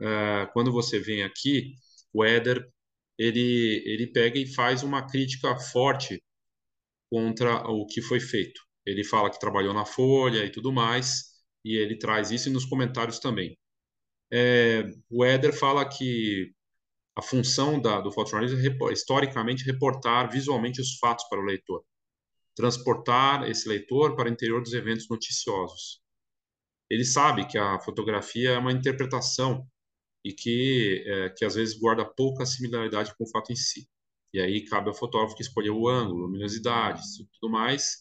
É, 0.00 0.46
quando 0.52 0.72
você 0.72 0.98
vem 0.98 1.22
aqui, 1.22 1.74
o 2.12 2.24
Éder 2.24 2.66
ele 3.18 3.82
ele 3.86 4.06
pega 4.08 4.38
e 4.38 4.46
faz 4.46 4.82
uma 4.82 5.06
crítica 5.06 5.58
forte 5.58 6.22
contra 7.10 7.56
o 7.68 7.86
que 7.86 8.02
foi 8.02 8.20
feito. 8.20 8.60
Ele 8.86 9.04
fala 9.04 9.30
que 9.30 9.38
trabalhou 9.38 9.74
na 9.74 9.84
Folha 9.84 10.44
e 10.44 10.50
tudo 10.50 10.72
mais, 10.72 11.32
e 11.64 11.76
ele 11.76 11.98
traz 11.98 12.30
isso 12.30 12.50
nos 12.50 12.64
comentários 12.64 13.18
também. 13.18 13.58
É, 14.32 14.84
o 15.10 15.24
Éder 15.24 15.52
fala 15.52 15.88
que 15.88 16.52
a 17.14 17.22
função 17.22 17.80
da, 17.80 18.00
do 18.00 18.10
fotojornalismo 18.12 18.88
é, 18.88 18.92
historicamente, 18.92 19.64
reportar 19.64 20.30
visualmente 20.30 20.80
os 20.80 20.98
fatos 20.98 21.28
para 21.28 21.40
o 21.40 21.44
leitor, 21.44 21.84
transportar 22.56 23.48
esse 23.50 23.68
leitor 23.68 24.16
para 24.16 24.28
o 24.28 24.32
interior 24.32 24.62
dos 24.62 24.72
eventos 24.72 25.08
noticiosos. 25.08 26.00
Ele 26.90 27.04
sabe 27.04 27.46
que 27.46 27.58
a 27.58 27.78
fotografia 27.80 28.52
é 28.52 28.58
uma 28.58 28.72
interpretação 28.72 29.66
e 30.24 30.32
que, 30.32 31.04
é, 31.06 31.30
que 31.30 31.44
às 31.44 31.54
vezes 31.54 31.78
guarda 31.78 32.04
pouca 32.04 32.46
similaridade 32.46 33.14
com 33.16 33.24
o 33.24 33.30
fato 33.30 33.52
em 33.52 33.56
si. 33.56 33.88
E 34.32 34.40
aí 34.40 34.64
cabe 34.64 34.88
ao 34.88 34.94
fotógrafo 34.94 35.36
que 35.36 35.42
escolher 35.42 35.70
o 35.70 35.88
ângulo, 35.88 36.26
luminosidade 36.26 37.02
tudo 37.38 37.50
mais, 37.50 37.98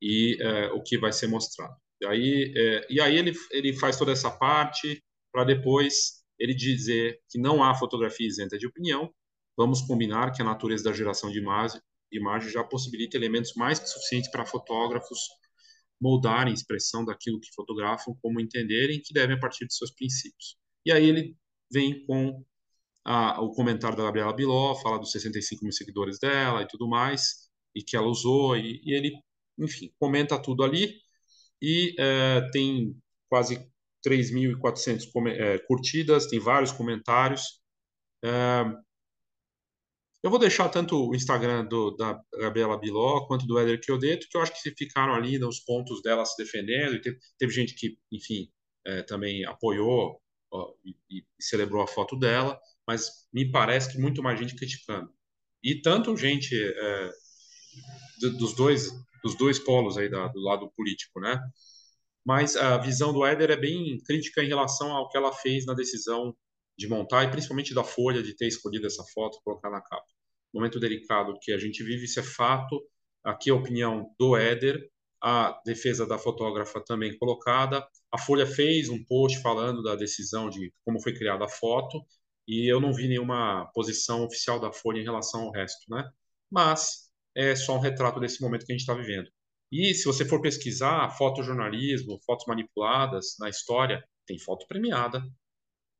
e 0.00 0.38
é, 0.40 0.66
o 0.72 0.82
que 0.82 0.98
vai 0.98 1.12
ser 1.12 1.26
mostrado. 1.26 1.74
E 2.00 2.06
aí, 2.06 2.54
é, 2.56 2.86
e 2.88 3.00
aí 3.00 3.16
ele, 3.16 3.32
ele 3.50 3.74
faz 3.74 3.96
toda 3.98 4.12
essa 4.12 4.30
parte 4.30 5.02
para 5.32 5.44
depois 5.44 6.20
ele 6.38 6.54
dizer 6.54 7.20
que 7.28 7.38
não 7.38 7.62
há 7.62 7.74
fotografia 7.74 8.26
isenta 8.26 8.56
de 8.56 8.66
opinião. 8.66 9.12
Vamos 9.56 9.82
combinar 9.82 10.32
que 10.32 10.40
a 10.40 10.44
natureza 10.44 10.84
da 10.84 10.92
geração 10.92 11.30
de 11.30 11.38
imagem, 11.38 11.80
imagem 12.10 12.50
já 12.50 12.64
possibilita 12.64 13.16
elementos 13.16 13.52
mais 13.54 13.78
que 13.78 13.86
suficientes 13.86 14.30
para 14.30 14.46
fotógrafos 14.46 15.18
moldarem 16.00 16.52
a 16.52 16.54
expressão 16.54 17.04
daquilo 17.04 17.38
que 17.38 17.52
fotografam, 17.54 18.16
como 18.22 18.40
entenderem 18.40 19.02
que 19.02 19.12
devem 19.12 19.36
a 19.36 19.38
partir 19.38 19.66
de 19.66 19.74
seus 19.74 19.90
princípios. 19.90 20.56
E 20.84 20.92
aí 20.92 21.08
ele 21.08 21.36
vem 21.72 22.04
com 22.06 22.44
a, 23.04 23.40
o 23.42 23.52
comentário 23.52 23.96
da 23.96 24.04
Gabriela 24.04 24.32
Biló, 24.32 24.74
fala 24.76 24.98
dos 24.98 25.12
65 25.12 25.64
mil 25.64 25.72
seguidores 25.72 26.18
dela 26.18 26.62
e 26.62 26.68
tudo 26.68 26.88
mais, 26.88 27.50
e 27.74 27.82
que 27.82 27.96
ela 27.96 28.06
usou, 28.08 28.56
e, 28.56 28.80
e 28.84 28.94
ele 28.94 29.12
enfim, 29.58 29.92
comenta 29.98 30.40
tudo 30.40 30.64
ali 30.64 31.00
e 31.62 31.94
é, 31.98 32.50
tem 32.52 32.96
quase 33.28 33.56
3.400 34.06 35.06
é, 35.28 35.58
curtidas, 35.60 36.26
tem 36.26 36.40
vários 36.40 36.72
comentários. 36.72 37.60
É, 38.24 38.64
eu 40.22 40.30
vou 40.30 40.38
deixar 40.38 40.68
tanto 40.68 41.08
o 41.08 41.14
Instagram 41.14 41.64
do, 41.66 41.92
da 41.96 42.20
Gabriela 42.34 42.78
Biló 42.78 43.26
quanto 43.26 43.46
do 43.46 43.58
Éder 43.58 43.80
Chiodeto, 43.82 44.26
que 44.30 44.36
eu 44.36 44.42
acho 44.42 44.52
que 44.52 44.70
ficaram 44.76 45.14
ali 45.14 45.38
nos 45.38 45.60
pontos 45.60 46.02
dela 46.02 46.24
se 46.24 46.42
defendendo, 46.42 47.00
teve, 47.00 47.18
teve 47.38 47.52
gente 47.52 47.74
que, 47.74 47.98
enfim, 48.12 48.50
é, 48.86 49.02
também 49.02 49.44
apoiou 49.46 50.20
e, 50.84 50.94
e, 51.10 51.24
celebrou 51.38 51.82
a 51.82 51.86
foto 51.86 52.16
dela, 52.16 52.60
mas 52.86 53.28
me 53.32 53.50
parece 53.50 53.92
que 53.92 53.98
muito 53.98 54.22
mais 54.22 54.38
gente 54.38 54.56
criticando. 54.56 55.12
E 55.62 55.80
tanto 55.80 56.16
gente 56.16 56.54
é, 56.56 57.10
dos 58.38 58.54
dois 58.54 58.90
dos 59.22 59.34
dois 59.36 59.58
polos 59.58 59.98
aí 59.98 60.08
da, 60.08 60.28
do 60.28 60.40
lado 60.40 60.70
político, 60.74 61.20
né? 61.20 61.38
Mas 62.24 62.56
a 62.56 62.78
visão 62.78 63.12
do 63.12 63.24
Éder 63.24 63.50
é 63.50 63.56
bem 63.56 63.98
crítica 64.04 64.42
em 64.42 64.48
relação 64.48 64.92
ao 64.92 65.08
que 65.08 65.16
ela 65.16 65.32
fez 65.32 65.66
na 65.66 65.74
decisão 65.74 66.34
de 66.76 66.88
montar 66.88 67.24
e 67.24 67.30
principalmente 67.30 67.74
da 67.74 67.84
Folha 67.84 68.22
de 68.22 68.34
ter 68.34 68.46
escolhido 68.46 68.86
essa 68.86 69.04
foto 69.12 69.40
colocar 69.44 69.70
na 69.70 69.80
capa. 69.80 70.06
Momento 70.52 70.80
delicado 70.80 71.38
que 71.40 71.52
a 71.52 71.58
gente 71.58 71.82
vive, 71.82 72.04
isso 72.04 72.18
é 72.18 72.22
fato. 72.22 72.82
Aqui 73.22 73.50
a 73.50 73.54
opinião 73.54 74.14
do 74.18 74.36
Éder, 74.36 74.90
a 75.22 75.60
defesa 75.64 76.06
da 76.06 76.18
fotógrafa 76.18 76.80
também 76.80 77.16
colocada. 77.18 77.86
A 78.10 78.18
Folha 78.18 78.46
fez 78.46 78.88
um 78.88 79.02
post 79.04 79.40
falando 79.42 79.82
da 79.82 79.94
decisão 79.94 80.48
de 80.48 80.72
como 80.84 81.00
foi 81.00 81.14
criada 81.14 81.44
a 81.44 81.48
foto 81.48 82.04
e 82.48 82.70
eu 82.70 82.80
não 82.80 82.92
vi 82.92 83.08
nenhuma 83.08 83.70
posição 83.74 84.24
oficial 84.24 84.58
da 84.58 84.72
Folha 84.72 85.00
em 85.00 85.04
relação 85.04 85.42
ao 85.42 85.52
resto, 85.52 85.84
né? 85.88 86.08
Mas 86.50 87.10
é 87.34 87.54
só 87.54 87.76
um 87.76 87.80
retrato 87.80 88.18
desse 88.18 88.40
momento 88.42 88.66
que 88.66 88.72
a 88.72 88.74
gente 88.74 88.82
está 88.82 88.94
vivendo. 88.94 89.30
E 89.70 89.94
se 89.94 90.04
você 90.04 90.24
for 90.24 90.40
pesquisar 90.40 91.10
fotojornalismo, 91.16 92.20
fotos 92.24 92.46
manipuladas 92.46 93.36
na 93.38 93.48
história, 93.48 94.02
tem 94.26 94.38
foto 94.38 94.66
premiada, 94.66 95.22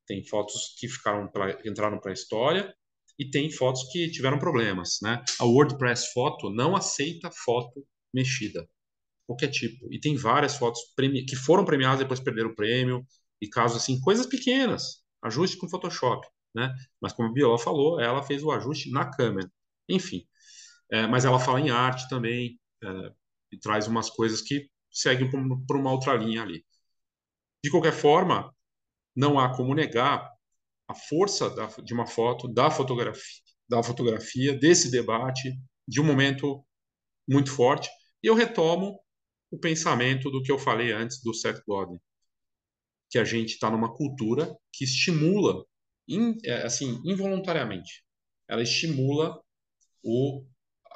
tem 0.06 0.24
fotos 0.24 0.74
que 0.78 0.88
ficaram 0.88 1.28
pra, 1.28 1.56
entraram 1.64 2.00
para 2.00 2.10
a 2.10 2.14
história 2.14 2.74
e 3.16 3.30
tem 3.30 3.50
fotos 3.50 3.84
que 3.92 4.10
tiveram 4.10 4.38
problemas, 4.38 4.98
né? 5.02 5.22
A 5.38 5.44
WordPress 5.44 6.12
Foto 6.12 6.50
não 6.50 6.74
aceita 6.74 7.30
foto 7.30 7.86
mexida, 8.12 8.68
qualquer 9.30 9.48
tipo. 9.48 9.92
E 9.92 10.00
tem 10.00 10.16
várias 10.16 10.56
fotos 10.56 10.80
que 11.28 11.36
foram 11.36 11.64
premiadas 11.64 12.00
depois 12.00 12.18
perderam 12.18 12.50
o 12.50 12.54
prêmio 12.54 13.06
e 13.40 13.48
casos 13.48 13.80
assim, 13.80 14.00
coisas 14.00 14.26
pequenas, 14.26 15.04
ajuste 15.22 15.56
com 15.56 15.68
Photoshop, 15.68 16.26
né? 16.54 16.74
Mas 17.00 17.12
como 17.12 17.28
a 17.28 17.32
Biola 17.32 17.58
falou, 17.58 18.00
ela 18.00 18.22
fez 18.22 18.42
o 18.42 18.50
ajuste 18.50 18.90
na 18.90 19.08
câmera. 19.08 19.50
Enfim, 19.88 20.26
é, 20.90 21.06
mas 21.06 21.24
ela 21.24 21.38
fala 21.38 21.60
em 21.60 21.70
arte 21.70 22.08
também 22.08 22.58
é, 22.82 23.12
e 23.52 23.58
traz 23.58 23.86
umas 23.86 24.10
coisas 24.10 24.42
que 24.42 24.68
seguem 24.90 25.30
por, 25.30 25.76
uma 25.76 25.92
outra 25.92 26.14
linha 26.16 26.42
ali. 26.42 26.64
De 27.62 27.70
qualquer 27.70 27.92
forma, 27.92 28.52
não 29.14 29.38
há 29.38 29.54
como 29.54 29.74
negar 29.74 30.28
a 30.88 30.94
força 30.94 31.48
da, 31.50 31.66
de 31.84 31.94
uma 31.94 32.06
foto, 32.06 32.48
da 32.48 32.68
fotografia, 32.70 33.42
da 33.68 33.82
fotografia, 33.82 34.58
desse 34.58 34.90
debate, 34.90 35.52
de 35.86 36.00
um 36.00 36.04
momento 36.04 36.64
muito 37.28 37.52
forte. 37.52 37.88
E 38.22 38.26
eu 38.26 38.34
retomo 38.34 38.98
o 39.50 39.58
pensamento 39.58 40.30
do 40.30 40.42
que 40.42 40.52
eu 40.52 40.58
falei 40.58 40.92
antes 40.92 41.22
do 41.22 41.34
Seth 41.34 41.62
Godin, 41.66 41.98
que 43.10 43.18
a 43.18 43.24
gente 43.24 43.54
está 43.54 43.70
numa 43.70 43.92
cultura 43.92 44.56
que 44.72 44.84
estimula, 44.84 45.64
in, 46.06 46.36
é, 46.44 46.62
assim, 46.62 47.00
involuntariamente, 47.04 48.04
ela 48.48 48.62
estimula 48.62 49.40
o, 50.02 50.44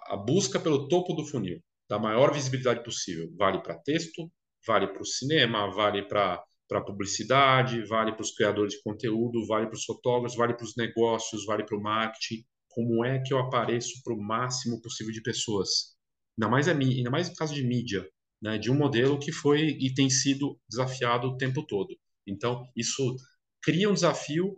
a 0.07 0.17
busca 0.17 0.61
pelo 0.61 0.89
topo 0.89 1.15
do 1.15 1.27
funil, 1.27 1.61
da 1.89 1.99
maior 1.99 2.33
visibilidade 2.33 2.83
possível. 2.85 3.29
Vale 3.37 3.63
para 3.63 3.79
texto, 3.79 4.31
vale 4.67 4.87
para 4.87 5.03
o 5.03 5.07
cinema, 5.07 5.71
vale 5.71 6.07
para 6.07 6.43
para 6.67 6.81
publicidade, 6.81 7.85
vale 7.85 8.13
para 8.13 8.23
os 8.23 8.33
criadores 8.33 8.75
de 8.75 8.83
conteúdo, 8.83 9.47
vale 9.47 9.67
para 9.67 9.77
os 9.77 9.85
fotógrafos, 9.85 10.37
vale 10.37 10.55
para 10.55 10.65
os 10.65 10.75
negócios, 10.77 11.45
vale 11.45 11.65
para 11.65 11.77
o 11.77 11.83
marketing. 11.83 12.45
Como 12.69 13.05
é 13.05 13.21
que 13.21 13.33
eu 13.33 13.39
apareço 13.39 14.03
para 14.03 14.15
o 14.15 14.21
máximo 14.21 14.81
possível 14.81 15.13
de 15.13 15.23
pessoas? 15.23 15.95
Ainda 16.37 16.51
mais, 16.51 16.67
é, 16.67 16.73
ainda 16.73 17.11
mais 17.11 17.29
no 17.29 17.37
caso 17.37 17.55
de 17.55 17.63
mídia, 17.65 18.09
né, 18.45 18.59
de 18.59 18.71
um 18.71 18.75
modelo 18.75 19.19
que 19.19 19.33
foi 19.33 19.71
e 19.81 19.95
tem 19.95 20.11
sido 20.11 20.61
desafiado 20.69 21.29
o 21.29 21.37
tempo 21.39 21.67
todo. 21.67 21.99
Então, 22.27 22.71
isso 22.77 23.17
cria 23.63 23.89
um 23.89 23.95
desafio 23.95 24.49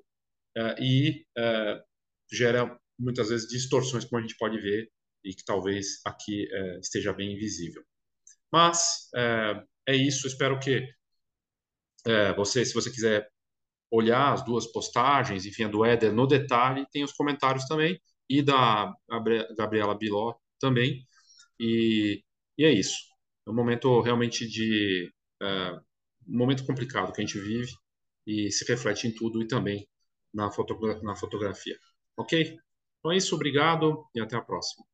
uh, 0.58 0.82
e 0.82 1.24
uh, 1.38 1.80
gera 2.32 2.76
muitas 2.98 3.28
vezes 3.28 3.48
distorções, 3.48 4.04
como 4.04 4.18
a 4.18 4.22
gente 4.22 4.36
pode 4.38 4.58
ver, 4.58 4.90
e 5.24 5.32
que 5.32 5.44
talvez 5.44 6.00
aqui 6.04 6.48
uh, 6.52 6.80
esteja 6.80 7.12
bem 7.12 7.34
invisível. 7.34 7.84
Mas 8.52 9.08
é 9.86 9.94
isso, 9.94 10.26
espero 10.26 10.58
que 10.58 10.88
você, 12.36 12.64
se 12.64 12.72
você 12.72 12.90
quiser 12.90 13.28
olhar 13.90 14.32
as 14.32 14.44
duas 14.44 14.66
postagens, 14.72 15.44
enfim, 15.44 15.64
a 15.64 15.68
do 15.68 15.84
Éder 15.84 16.12
no 16.12 16.26
detalhe, 16.26 16.86
tem 16.92 17.04
os 17.04 17.12
comentários 17.12 17.66
também, 17.66 18.00
e 18.30 18.40
da 18.42 18.92
Gabriela 19.58 19.98
Biló 19.98 20.34
também. 20.60 21.04
E, 21.60 22.22
e 22.56 22.64
é 22.64 22.70
isso. 22.72 23.15
É 23.46 23.50
um 23.50 23.54
momento 23.54 24.00
realmente 24.00 24.46
de. 24.46 25.12
É, 25.42 25.72
um 26.28 26.38
momento 26.38 26.66
complicado 26.66 27.12
que 27.12 27.20
a 27.22 27.24
gente 27.24 27.38
vive 27.38 27.72
e 28.26 28.50
se 28.50 28.64
reflete 28.66 29.06
em 29.06 29.14
tudo 29.14 29.42
e 29.42 29.46
também 29.46 29.88
na, 30.34 30.50
fotogra 30.50 31.00
na 31.02 31.14
fotografia. 31.14 31.78
Ok? 32.16 32.58
Então 32.98 33.12
é 33.12 33.16
isso, 33.16 33.34
obrigado 33.34 34.04
e 34.14 34.20
até 34.20 34.36
a 34.36 34.42
próxima. 34.42 34.84